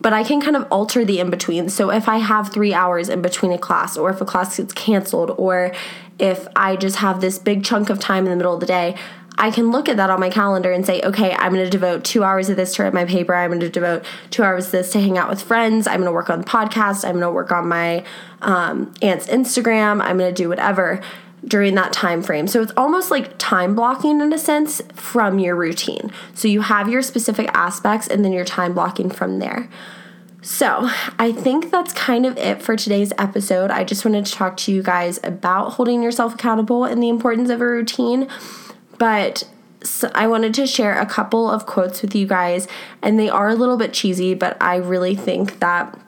but 0.00 0.12
I 0.12 0.22
can 0.22 0.40
kind 0.40 0.56
of 0.56 0.66
alter 0.70 1.04
the 1.04 1.18
in 1.18 1.30
between. 1.30 1.68
So 1.68 1.90
if 1.90 2.08
I 2.08 2.18
have 2.18 2.52
three 2.52 2.74
hours 2.74 3.08
in 3.08 3.22
between 3.22 3.52
a 3.52 3.58
class, 3.58 3.96
or 3.96 4.10
if 4.10 4.20
a 4.20 4.24
class 4.24 4.56
gets 4.56 4.72
canceled, 4.72 5.34
or 5.36 5.72
if 6.18 6.46
I 6.56 6.76
just 6.76 6.96
have 6.96 7.20
this 7.20 7.38
big 7.38 7.64
chunk 7.64 7.90
of 7.90 7.98
time 7.98 8.24
in 8.24 8.30
the 8.30 8.36
middle 8.36 8.54
of 8.54 8.60
the 8.60 8.66
day, 8.66 8.96
I 9.40 9.52
can 9.52 9.70
look 9.70 9.88
at 9.88 9.96
that 9.98 10.10
on 10.10 10.18
my 10.18 10.30
calendar 10.30 10.72
and 10.72 10.84
say, 10.84 11.00
okay, 11.02 11.32
I'm 11.32 11.52
going 11.52 11.64
to 11.64 11.70
devote 11.70 12.02
two 12.02 12.24
hours 12.24 12.48
of 12.48 12.56
this 12.56 12.74
to 12.74 12.82
write 12.82 12.92
my 12.92 13.04
paper. 13.04 13.34
I'm 13.34 13.50
going 13.50 13.60
to 13.60 13.70
devote 13.70 14.04
two 14.30 14.42
hours 14.42 14.66
of 14.66 14.72
this 14.72 14.90
to 14.92 15.00
hang 15.00 15.16
out 15.16 15.28
with 15.28 15.40
friends. 15.40 15.86
I'm 15.86 16.00
going 16.00 16.06
to 16.06 16.12
work 16.12 16.28
on 16.28 16.40
the 16.40 16.44
podcast. 16.44 17.04
I'm 17.04 17.12
going 17.12 17.22
to 17.22 17.30
work 17.30 17.52
on 17.52 17.68
my 17.68 18.04
um, 18.42 18.92
aunt's 19.00 19.28
Instagram. 19.28 20.02
I'm 20.02 20.18
going 20.18 20.34
to 20.34 20.42
do 20.42 20.48
whatever 20.48 21.00
during 21.48 21.74
that 21.74 21.92
time 21.92 22.22
frame. 22.22 22.46
So 22.46 22.62
it's 22.62 22.72
almost 22.76 23.10
like 23.10 23.38
time 23.38 23.74
blocking 23.74 24.20
in 24.20 24.32
a 24.32 24.38
sense 24.38 24.80
from 24.94 25.38
your 25.38 25.56
routine. 25.56 26.12
So 26.34 26.48
you 26.48 26.60
have 26.60 26.88
your 26.88 27.02
specific 27.02 27.48
aspects 27.54 28.06
and 28.06 28.24
then 28.24 28.32
you're 28.32 28.44
time 28.44 28.74
blocking 28.74 29.10
from 29.10 29.38
there. 29.38 29.68
So, 30.40 30.88
I 31.18 31.32
think 31.32 31.72
that's 31.72 31.92
kind 31.92 32.24
of 32.24 32.38
it 32.38 32.62
for 32.62 32.76
today's 32.76 33.12
episode. 33.18 33.72
I 33.72 33.82
just 33.82 34.04
wanted 34.04 34.24
to 34.24 34.32
talk 34.32 34.56
to 34.58 34.72
you 34.72 34.84
guys 34.84 35.18
about 35.24 35.72
holding 35.72 36.00
yourself 36.00 36.34
accountable 36.34 36.84
and 36.84 37.02
the 37.02 37.08
importance 37.08 37.50
of 37.50 37.60
a 37.60 37.66
routine. 37.66 38.28
But 38.98 39.42
so 39.82 40.10
I 40.14 40.26
wanted 40.26 40.54
to 40.54 40.66
share 40.66 40.98
a 40.98 41.06
couple 41.06 41.50
of 41.50 41.66
quotes 41.66 42.02
with 42.02 42.14
you 42.14 42.26
guys, 42.26 42.68
and 43.02 43.18
they 43.18 43.28
are 43.28 43.48
a 43.48 43.54
little 43.54 43.76
bit 43.76 43.92
cheesy, 43.92 44.34
but 44.34 44.56
I 44.60 44.76
really 44.76 45.14
think 45.14 45.58
that 45.60 45.98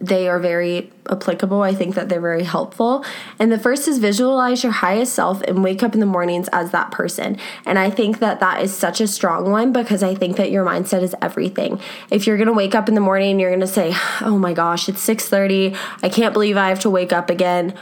they 0.00 0.28
are 0.28 0.38
very 0.38 0.92
applicable. 1.08 1.62
I 1.62 1.74
think 1.74 1.94
that 1.94 2.08
they're 2.08 2.20
very 2.20 2.44
helpful. 2.44 3.04
And 3.38 3.50
the 3.50 3.58
first 3.58 3.88
is 3.88 3.98
visualize 3.98 4.62
your 4.62 4.72
highest 4.72 5.14
self 5.14 5.40
and 5.42 5.64
wake 5.64 5.82
up 5.82 5.94
in 5.94 6.00
the 6.00 6.06
mornings 6.06 6.48
as 6.52 6.70
that 6.72 6.90
person. 6.90 7.38
And 7.64 7.78
I 7.78 7.90
think 7.90 8.18
that 8.18 8.40
that 8.40 8.62
is 8.62 8.74
such 8.74 9.00
a 9.00 9.06
strong 9.06 9.50
one 9.50 9.72
because 9.72 10.02
I 10.02 10.14
think 10.14 10.36
that 10.36 10.50
your 10.50 10.64
mindset 10.64 11.02
is 11.02 11.14
everything. 11.22 11.80
If 12.10 12.26
you're 12.26 12.36
going 12.36 12.48
to 12.48 12.52
wake 12.52 12.74
up 12.74 12.88
in 12.88 12.94
the 12.94 13.00
morning 13.00 13.32
and 13.32 13.40
you're 13.40 13.50
going 13.50 13.60
to 13.60 13.66
say, 13.66 13.94
"Oh 14.20 14.38
my 14.38 14.52
gosh, 14.52 14.88
it's 14.88 15.00
6:30. 15.00 15.76
I 16.02 16.08
can't 16.08 16.32
believe 16.32 16.56
I 16.56 16.68
have 16.68 16.80
to 16.80 16.90
wake 16.90 17.12
up 17.12 17.30
again." 17.30 17.74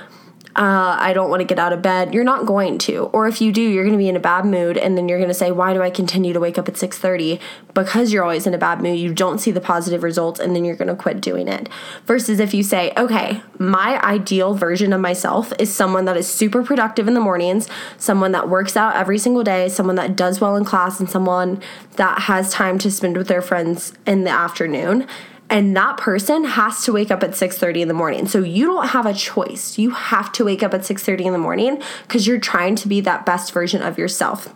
Uh, 0.57 0.97
I 1.01 1.12
don't 1.12 1.31
want 1.31 1.40
to 1.40 1.45
get 1.45 1.59
out 1.59 1.73
of 1.73 1.83
bed, 1.83 2.14
you're 2.14 2.23
not 2.23 2.47
going 2.47 2.79
to. 2.79 3.05
Or 3.12 3.27
if 3.27 3.40
you 3.40 3.51
do, 3.51 3.61
you're 3.61 3.83
going 3.83 3.95
to 3.95 3.99
be 3.99 4.09
in 4.09 4.14
a 4.14 4.21
bad 4.21 4.45
mood 4.45 4.77
and 4.77 4.97
then 4.97 5.09
you're 5.09 5.19
going 5.19 5.29
to 5.29 5.35
say, 5.35 5.51
"Why 5.51 5.75
do 5.75 5.83
I 5.83 5.90
continue 5.90 6.33
to 6.33 6.38
wake 6.38 6.59
up 6.59 6.69
at 6.69 6.75
6:30?" 6.75 7.40
Because 7.75 8.12
you're 8.12 8.23
always 8.23 8.47
in 8.47 8.55
a 8.55 8.59
bad 8.59 8.81
mood, 8.81 8.97
you 8.99 9.12
don't 9.12 9.38
see 9.38 9.51
the 9.51 9.61
positive 9.61 10.05
results 10.05 10.38
and 10.38 10.55
then 10.55 10.64
you're 10.64 10.77
going 10.77 10.88
to 10.88 10.95
quit 10.95 11.21
doing 11.21 11.49
it. 11.49 11.69
Versus 12.07 12.38
if 12.38 12.55
you 12.55 12.62
say, 12.62 12.93
"Okay, 12.97 13.43
my 13.59 14.01
ideal 14.05 14.55
version 14.55 14.93
of 14.93 15.01
myself 15.01 15.53
is 15.59 15.75
someone 15.75 16.05
that 16.05 16.17
is 16.17 16.29
super 16.29 16.62
productive 16.62 17.09
in 17.09 17.14
the 17.14 17.21
mornings, 17.21 17.69
someone 17.99 18.31
that 18.31 18.49
works 18.49 18.77
out 18.77 18.95
every 18.95 19.19
single 19.19 19.43
day, 19.43 19.69
someone 19.69 19.97
that 19.97 20.14
does 20.14 20.40
well 20.40 20.55
in 20.55 20.64
class 20.64 21.01
and 21.01 21.11
someone 21.11 21.61
that 21.97 22.23
has 22.23 22.53
time 22.53 22.79
to 22.79 22.90
spend 22.93 23.17
with 23.17 23.27
their 23.27 23.43
friends 23.43 23.93
in 24.07 24.23
the 24.23 24.31
afternoon." 24.31 25.09
And 25.55 25.77
that 25.77 25.97
person 25.99 26.43
has 26.43 26.83
to 26.83 26.93
wake 26.93 27.12
up 27.12 27.23
at 27.23 27.37
6:30 27.37 27.83
in 27.83 27.88
the 27.88 27.95
morning. 27.95 28.27
So 28.27 28.40
you 28.40 28.67
don't 28.67 28.88
have 28.88 29.07
a 29.07 29.14
choice. 29.14 29.79
You 29.79 29.90
have 29.90 30.33
to 30.33 30.45
wake 30.45 30.64
up 30.64 30.75
at 30.75 30.85
6:30 30.85 31.27
in 31.27 31.33
the 31.33 31.38
morning 31.38 31.81
cuz 32.09 32.27
you're 32.27 32.40
trying 32.40 32.75
to 32.75 32.88
be 32.88 33.01
that 33.03 33.25
best 33.25 33.53
version 33.53 33.81
of 33.81 33.97
yourself. 33.97 34.53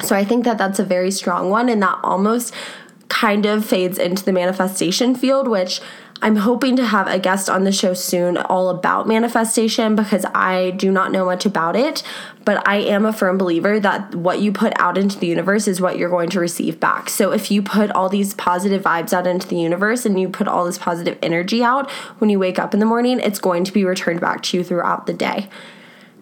So 0.00 0.16
I 0.16 0.24
think 0.24 0.46
that 0.46 0.56
that's 0.56 0.78
a 0.78 0.84
very 0.84 1.10
strong 1.10 1.50
one 1.50 1.68
and 1.68 1.82
that 1.82 1.98
almost 2.02 2.54
kind 3.08 3.44
of 3.44 3.66
fades 3.66 3.98
into 3.98 4.24
the 4.24 4.32
manifestation 4.32 5.14
field 5.14 5.46
which 5.46 5.82
I'm 6.22 6.36
hoping 6.36 6.76
to 6.76 6.84
have 6.84 7.06
a 7.06 7.18
guest 7.18 7.48
on 7.48 7.64
the 7.64 7.72
show 7.72 7.94
soon 7.94 8.36
all 8.36 8.68
about 8.68 9.08
manifestation 9.08 9.96
because 9.96 10.26
I 10.34 10.72
do 10.72 10.92
not 10.92 11.12
know 11.12 11.24
much 11.24 11.46
about 11.46 11.76
it, 11.76 12.02
but 12.44 12.66
I 12.68 12.76
am 12.76 13.06
a 13.06 13.12
firm 13.12 13.38
believer 13.38 13.80
that 13.80 14.14
what 14.14 14.40
you 14.40 14.52
put 14.52 14.78
out 14.78 14.98
into 14.98 15.18
the 15.18 15.26
universe 15.26 15.66
is 15.66 15.80
what 15.80 15.96
you're 15.96 16.10
going 16.10 16.28
to 16.30 16.40
receive 16.40 16.78
back. 16.78 17.08
So 17.08 17.32
if 17.32 17.50
you 17.50 17.62
put 17.62 17.90
all 17.92 18.10
these 18.10 18.34
positive 18.34 18.82
vibes 18.82 19.14
out 19.14 19.26
into 19.26 19.48
the 19.48 19.56
universe 19.56 20.04
and 20.04 20.20
you 20.20 20.28
put 20.28 20.46
all 20.46 20.66
this 20.66 20.76
positive 20.76 21.16
energy 21.22 21.64
out 21.64 21.90
when 22.18 22.28
you 22.28 22.38
wake 22.38 22.58
up 22.58 22.74
in 22.74 22.80
the 22.80 22.86
morning, 22.86 23.18
it's 23.18 23.38
going 23.38 23.64
to 23.64 23.72
be 23.72 23.84
returned 23.84 24.20
back 24.20 24.42
to 24.44 24.58
you 24.58 24.64
throughout 24.64 25.06
the 25.06 25.14
day. 25.14 25.48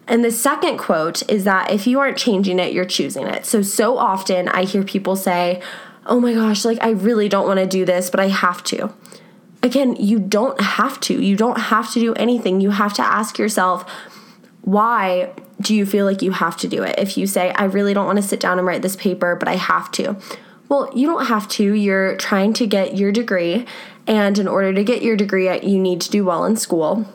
And 0.07 0.23
the 0.23 0.31
second 0.31 0.77
quote 0.77 1.29
is 1.29 1.43
that 1.43 1.71
if 1.71 1.85
you 1.85 1.99
aren't 1.99 2.17
changing 2.17 2.57
it, 2.57 2.71
you're 2.71 2.85
choosing 2.85 3.27
it. 3.27 3.45
So, 3.45 3.61
so 3.61 3.97
often 3.97 4.47
I 4.47 4.63
hear 4.63 4.83
people 4.83 5.17
say, 5.17 5.61
Oh 6.05 6.19
my 6.19 6.33
gosh, 6.33 6.65
like 6.65 6.81
I 6.81 6.91
really 6.91 7.29
don't 7.29 7.45
want 7.45 7.59
to 7.59 7.67
do 7.67 7.85
this, 7.85 8.09
but 8.09 8.19
I 8.19 8.29
have 8.29 8.63
to 8.63 8.91
again, 9.63 9.95
you 9.97 10.19
don't 10.19 10.59
have 10.61 10.99
to. 11.01 11.21
You 11.21 11.35
don't 11.35 11.59
have 11.59 11.91
to 11.93 11.99
do 11.99 12.13
anything. 12.13 12.61
You 12.61 12.71
have 12.71 12.93
to 12.95 13.01
ask 13.01 13.37
yourself, 13.37 13.89
why 14.61 15.33
do 15.61 15.75
you 15.75 15.85
feel 15.85 16.05
like 16.05 16.21
you 16.21 16.31
have 16.31 16.57
to 16.57 16.67
do 16.67 16.83
it? 16.83 16.95
If 16.97 17.17
you 17.17 17.27
say, 17.27 17.51
I 17.53 17.65
really 17.65 17.93
don't 17.93 18.05
want 18.05 18.17
to 18.17 18.23
sit 18.23 18.39
down 18.39 18.57
and 18.57 18.67
write 18.67 18.81
this 18.81 18.95
paper, 18.95 19.35
but 19.35 19.47
I 19.47 19.55
have 19.55 19.91
to. 19.93 20.17
Well, 20.67 20.91
you 20.95 21.07
don't 21.07 21.25
have 21.25 21.47
to. 21.49 21.73
You're 21.73 22.15
trying 22.17 22.53
to 22.53 22.67
get 22.67 22.95
your 22.95 23.11
degree, 23.11 23.65
and 24.05 24.37
in 24.37 24.47
order 24.47 24.73
to 24.73 24.83
get 24.83 25.01
your 25.01 25.15
degree, 25.15 25.49
you 25.61 25.79
need 25.79 26.01
to 26.01 26.11
do 26.11 26.23
well 26.23 26.45
in 26.45 26.55
school. 26.55 27.11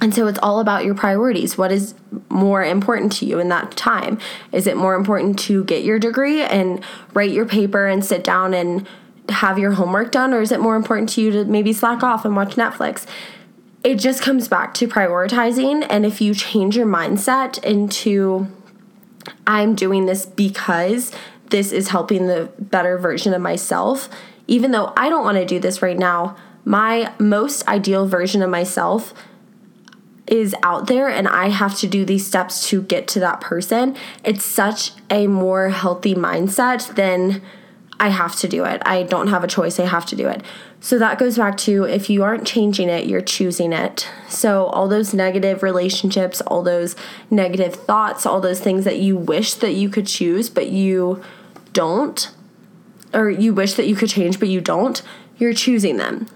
And 0.00 0.14
so 0.14 0.26
it's 0.26 0.38
all 0.42 0.60
about 0.60 0.84
your 0.84 0.94
priorities. 0.94 1.56
What 1.56 1.72
is 1.72 1.94
more 2.28 2.64
important 2.64 3.12
to 3.12 3.26
you 3.26 3.38
in 3.38 3.48
that 3.48 3.76
time? 3.76 4.18
Is 4.52 4.66
it 4.66 4.76
more 4.76 4.94
important 4.94 5.38
to 5.40 5.64
get 5.64 5.84
your 5.84 5.98
degree 5.98 6.42
and 6.42 6.84
write 7.14 7.30
your 7.30 7.46
paper 7.46 7.86
and 7.86 8.04
sit 8.04 8.22
down 8.22 8.52
and 8.52 8.86
have 9.28 9.58
your 9.58 9.72
homework 9.72 10.12
done? 10.12 10.32
Or 10.32 10.40
is 10.40 10.52
it 10.52 10.60
more 10.60 10.76
important 10.76 11.08
to 11.10 11.20
you 11.20 11.30
to 11.32 11.44
maybe 11.44 11.72
slack 11.72 12.02
off 12.02 12.24
and 12.24 12.36
watch 12.36 12.56
Netflix? 12.56 13.06
It 13.84 13.96
just 13.96 14.22
comes 14.22 14.48
back 14.48 14.74
to 14.74 14.88
prioritizing. 14.88 15.86
And 15.88 16.04
if 16.04 16.20
you 16.20 16.34
change 16.34 16.76
your 16.76 16.86
mindset 16.86 17.62
into, 17.62 18.48
I'm 19.46 19.74
doing 19.74 20.06
this 20.06 20.26
because 20.26 21.12
this 21.50 21.72
is 21.72 21.88
helping 21.88 22.26
the 22.26 22.50
better 22.58 22.98
version 22.98 23.32
of 23.32 23.40
myself, 23.40 24.08
even 24.48 24.70
though 24.72 24.92
I 24.96 25.08
don't 25.08 25.24
want 25.24 25.38
to 25.38 25.44
do 25.44 25.60
this 25.60 25.82
right 25.82 25.98
now, 25.98 26.36
my 26.64 27.12
most 27.18 27.66
ideal 27.68 28.06
version 28.06 28.42
of 28.42 28.50
myself 28.50 29.14
is 30.26 30.54
out 30.62 30.88
there 30.88 31.08
and 31.08 31.28
I 31.28 31.48
have 31.48 31.78
to 31.78 31.86
do 31.86 32.04
these 32.04 32.26
steps 32.26 32.68
to 32.70 32.82
get 32.82 33.06
to 33.08 33.20
that 33.20 33.40
person, 33.40 33.96
it's 34.24 34.44
such 34.44 34.92
a 35.10 35.26
more 35.28 35.68
healthy 35.68 36.14
mindset 36.14 36.94
than 36.96 37.42
I 37.98 38.08
have 38.08 38.36
to 38.36 38.48
do 38.48 38.64
it. 38.64 38.82
I 38.84 39.04
don't 39.04 39.28
have 39.28 39.42
a 39.42 39.46
choice. 39.46 39.80
I 39.80 39.86
have 39.86 40.04
to 40.06 40.16
do 40.16 40.28
it. 40.28 40.42
So 40.80 40.98
that 40.98 41.18
goes 41.18 41.38
back 41.38 41.56
to 41.58 41.84
if 41.84 42.10
you 42.10 42.22
aren't 42.22 42.46
changing 42.46 42.88
it, 42.88 43.06
you're 43.06 43.22
choosing 43.22 43.72
it. 43.72 44.08
So 44.28 44.66
all 44.66 44.86
those 44.86 45.14
negative 45.14 45.62
relationships, 45.62 46.40
all 46.42 46.62
those 46.62 46.94
negative 47.30 47.74
thoughts, 47.74 48.26
all 48.26 48.40
those 48.40 48.60
things 48.60 48.84
that 48.84 48.98
you 48.98 49.16
wish 49.16 49.54
that 49.54 49.72
you 49.72 49.88
could 49.88 50.06
choose, 50.06 50.50
but 50.50 50.68
you 50.68 51.22
don't, 51.72 52.30
or 53.14 53.30
you 53.30 53.54
wish 53.54 53.74
that 53.74 53.86
you 53.86 53.96
could 53.96 54.10
change, 54.10 54.38
but 54.38 54.48
you 54.48 54.60
don't, 54.60 55.00
you're 55.38 55.54
choosing 55.54 55.96
them. 55.96 56.26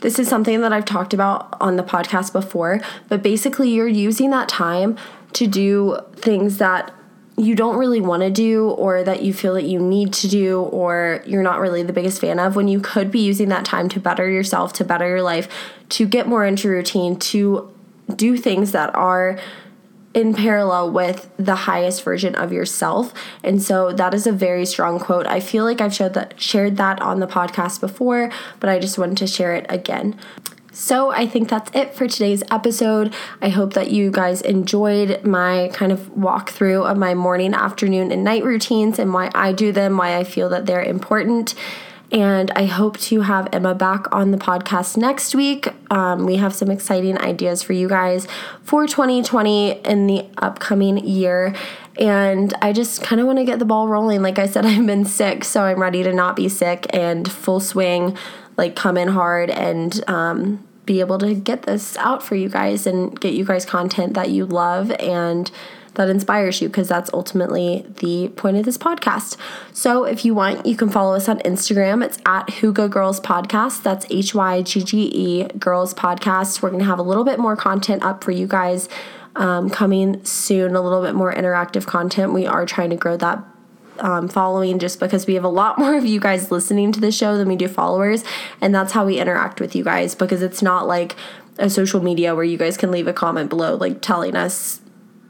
This 0.00 0.18
is 0.18 0.28
something 0.28 0.60
that 0.60 0.72
I've 0.72 0.84
talked 0.84 1.14
about 1.14 1.56
on 1.60 1.76
the 1.76 1.82
podcast 1.82 2.32
before, 2.32 2.80
but 3.08 3.22
basically, 3.22 3.70
you're 3.70 3.88
using 3.88 4.30
that 4.30 4.48
time 4.48 4.98
to 5.34 5.46
do 5.46 5.98
things 6.16 6.58
that 6.58 6.92
you 7.36 7.54
don't 7.54 7.76
really 7.76 8.00
want 8.00 8.22
to 8.22 8.30
do 8.30 8.70
or 8.70 9.02
that 9.02 9.22
you 9.22 9.32
feel 9.32 9.54
that 9.54 9.64
you 9.64 9.80
need 9.80 10.12
to 10.12 10.28
do 10.28 10.60
or 10.62 11.22
you're 11.26 11.42
not 11.42 11.58
really 11.58 11.82
the 11.82 11.92
biggest 11.92 12.20
fan 12.20 12.38
of 12.38 12.54
when 12.54 12.68
you 12.68 12.80
could 12.80 13.10
be 13.10 13.20
using 13.20 13.48
that 13.48 13.64
time 13.64 13.88
to 13.88 13.98
better 13.98 14.28
yourself, 14.28 14.72
to 14.74 14.84
better 14.84 15.08
your 15.08 15.22
life, 15.22 15.48
to 15.88 16.06
get 16.06 16.28
more 16.28 16.44
into 16.44 16.68
routine, 16.68 17.16
to 17.16 17.72
do 18.14 18.36
things 18.36 18.72
that 18.72 18.94
are 18.94 19.38
in 20.14 20.32
parallel 20.32 20.92
with 20.92 21.28
the 21.36 21.56
highest 21.56 22.04
version 22.04 22.36
of 22.36 22.52
yourself. 22.52 23.12
And 23.42 23.60
so 23.60 23.92
that 23.92 24.14
is 24.14 24.28
a 24.28 24.32
very 24.32 24.64
strong 24.64 25.00
quote. 25.00 25.26
I 25.26 25.40
feel 25.40 25.64
like 25.64 25.80
I've 25.80 25.92
shared 25.92 26.14
that 26.14 26.40
shared 26.40 26.76
that 26.76 27.02
on 27.02 27.18
the 27.18 27.26
podcast 27.26 27.80
before, 27.80 28.30
but 28.60 28.70
I 28.70 28.78
just 28.78 28.96
wanted 28.96 29.18
to 29.18 29.26
share 29.26 29.56
it 29.56 29.66
again. 29.68 30.16
So, 30.74 31.12
I 31.12 31.28
think 31.28 31.48
that's 31.48 31.70
it 31.72 31.94
for 31.94 32.08
today's 32.08 32.42
episode. 32.50 33.14
I 33.40 33.48
hope 33.48 33.74
that 33.74 33.92
you 33.92 34.10
guys 34.10 34.42
enjoyed 34.42 35.24
my 35.24 35.70
kind 35.72 35.92
of 35.92 36.00
walkthrough 36.16 36.90
of 36.90 36.98
my 36.98 37.14
morning, 37.14 37.54
afternoon, 37.54 38.10
and 38.10 38.24
night 38.24 38.42
routines 38.42 38.98
and 38.98 39.14
why 39.14 39.30
I 39.36 39.52
do 39.52 39.70
them, 39.70 39.96
why 39.96 40.16
I 40.16 40.24
feel 40.24 40.48
that 40.48 40.66
they're 40.66 40.82
important. 40.82 41.54
And 42.10 42.50
I 42.56 42.66
hope 42.66 42.98
to 42.98 43.20
have 43.20 43.48
Emma 43.52 43.74
back 43.74 44.12
on 44.12 44.32
the 44.32 44.36
podcast 44.36 44.96
next 44.96 45.34
week. 45.34 45.68
Um, 45.90 46.26
we 46.26 46.36
have 46.36 46.52
some 46.54 46.72
exciting 46.72 47.18
ideas 47.18 47.62
for 47.62 47.72
you 47.72 47.88
guys 47.88 48.26
for 48.62 48.86
2020 48.86 49.80
in 49.80 50.06
the 50.08 50.26
upcoming 50.38 50.98
year. 51.06 51.54
And 51.98 52.52
I 52.60 52.72
just 52.72 53.02
kind 53.02 53.20
of 53.20 53.26
want 53.26 53.38
to 53.38 53.44
get 53.44 53.58
the 53.58 53.64
ball 53.64 53.88
rolling. 53.88 54.22
Like 54.22 54.38
I 54.38 54.46
said, 54.46 54.66
I've 54.66 54.86
been 54.86 55.04
sick, 55.04 55.44
so 55.44 55.62
I'm 55.62 55.80
ready 55.80 56.02
to 56.02 56.12
not 56.12 56.36
be 56.36 56.48
sick 56.48 56.86
and 56.90 57.30
full 57.30 57.60
swing, 57.60 58.16
like 58.56 58.76
come 58.76 58.96
in 58.96 59.08
hard 59.08 59.50
and 59.50 60.02
um, 60.08 60.66
be 60.86 61.00
able 61.00 61.18
to 61.18 61.34
get 61.34 61.62
this 61.62 61.96
out 61.98 62.22
for 62.22 62.34
you 62.34 62.48
guys 62.48 62.86
and 62.86 63.18
get 63.20 63.34
you 63.34 63.44
guys 63.44 63.64
content 63.64 64.14
that 64.14 64.30
you 64.30 64.44
love 64.46 64.90
and 64.92 65.50
that 65.94 66.10
inspires 66.10 66.60
you 66.60 66.68
because 66.68 66.88
that's 66.88 67.10
ultimately 67.12 67.86
the 68.00 68.28
point 68.30 68.56
of 68.56 68.64
this 68.64 68.76
podcast. 68.76 69.36
So 69.72 70.04
if 70.04 70.24
you 70.24 70.34
want, 70.34 70.66
you 70.66 70.76
can 70.76 70.88
follow 70.88 71.14
us 71.14 71.28
on 71.28 71.38
Instagram. 71.40 72.04
It's 72.04 72.18
at 72.26 72.48
Hygge 72.48 72.90
Girls 72.90 73.20
Podcast. 73.20 73.82
That's 73.82 74.04
H 74.10 74.34
Y 74.34 74.62
G 74.62 74.82
G 74.82 75.02
E 75.14 75.44
Girls 75.58 75.94
Podcast. 75.94 76.62
We're 76.62 76.70
going 76.70 76.82
to 76.82 76.86
have 76.88 76.98
a 76.98 77.02
little 77.02 77.24
bit 77.24 77.38
more 77.38 77.56
content 77.56 78.02
up 78.02 78.24
for 78.24 78.32
you 78.32 78.46
guys 78.46 78.88
um, 79.36 79.70
coming 79.70 80.24
soon, 80.24 80.74
a 80.74 80.82
little 80.82 81.02
bit 81.02 81.14
more 81.14 81.32
interactive 81.32 81.86
content. 81.86 82.32
We 82.32 82.46
are 82.46 82.66
trying 82.66 82.90
to 82.90 82.96
grow 82.96 83.16
that 83.16 83.44
um, 84.00 84.28
following 84.28 84.78
just 84.78 85.00
because 85.00 85.26
we 85.26 85.34
have 85.34 85.44
a 85.44 85.48
lot 85.48 85.78
more 85.78 85.96
of 85.96 86.04
you 86.04 86.20
guys 86.20 86.50
listening 86.50 86.92
to 86.92 87.00
the 87.00 87.12
show 87.12 87.36
than 87.36 87.48
we 87.48 87.56
do 87.56 87.68
followers. 87.68 88.24
And 88.60 88.74
that's 88.74 88.92
how 88.92 89.06
we 89.06 89.18
interact 89.18 89.60
with 89.60 89.74
you 89.74 89.84
guys 89.84 90.14
because 90.14 90.42
it's 90.42 90.62
not 90.62 90.86
like 90.86 91.16
a 91.58 91.70
social 91.70 92.02
media 92.02 92.34
where 92.34 92.44
you 92.44 92.58
guys 92.58 92.76
can 92.76 92.90
leave 92.90 93.06
a 93.06 93.12
comment 93.12 93.50
below, 93.50 93.76
like 93.76 94.00
telling 94.00 94.34
us 94.34 94.80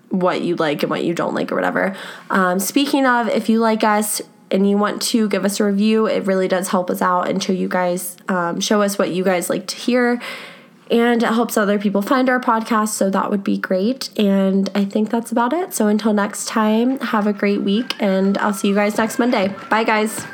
what 0.08 0.42
you 0.42 0.56
like 0.56 0.82
and 0.82 0.90
what 0.90 1.04
you 1.04 1.14
don't 1.14 1.34
like 1.34 1.50
or 1.50 1.54
whatever. 1.54 1.96
Um, 2.30 2.58
speaking 2.58 3.04
of, 3.04 3.28
if 3.28 3.48
you 3.48 3.58
like 3.58 3.84
us 3.84 4.22
and 4.50 4.68
you 4.68 4.78
want 4.78 5.02
to 5.02 5.28
give 5.28 5.44
us 5.44 5.58
a 5.60 5.64
review, 5.64 6.06
it 6.06 6.26
really 6.26 6.48
does 6.48 6.68
help 6.68 6.88
us 6.90 7.02
out 7.02 7.28
and 7.28 7.42
show 7.42 7.52
you 7.52 7.68
guys, 7.68 8.16
um, 8.28 8.60
show 8.60 8.82
us 8.82 8.98
what 8.98 9.10
you 9.10 9.24
guys 9.24 9.50
like 9.50 9.66
to 9.66 9.76
hear. 9.76 10.20
And 10.90 11.22
it 11.22 11.28
helps 11.28 11.56
other 11.56 11.78
people 11.78 12.02
find 12.02 12.28
our 12.28 12.40
podcast, 12.40 12.88
so 12.88 13.10
that 13.10 13.30
would 13.30 13.42
be 13.42 13.56
great. 13.56 14.10
And 14.18 14.70
I 14.74 14.84
think 14.84 15.10
that's 15.10 15.32
about 15.32 15.52
it. 15.52 15.72
So 15.74 15.88
until 15.88 16.12
next 16.12 16.46
time, 16.46 16.98
have 17.00 17.26
a 17.26 17.32
great 17.32 17.62
week, 17.62 17.94
and 18.00 18.36
I'll 18.38 18.52
see 18.52 18.68
you 18.68 18.74
guys 18.74 18.98
next 18.98 19.18
Monday. 19.18 19.54
Bye, 19.70 19.84
guys. 19.84 20.26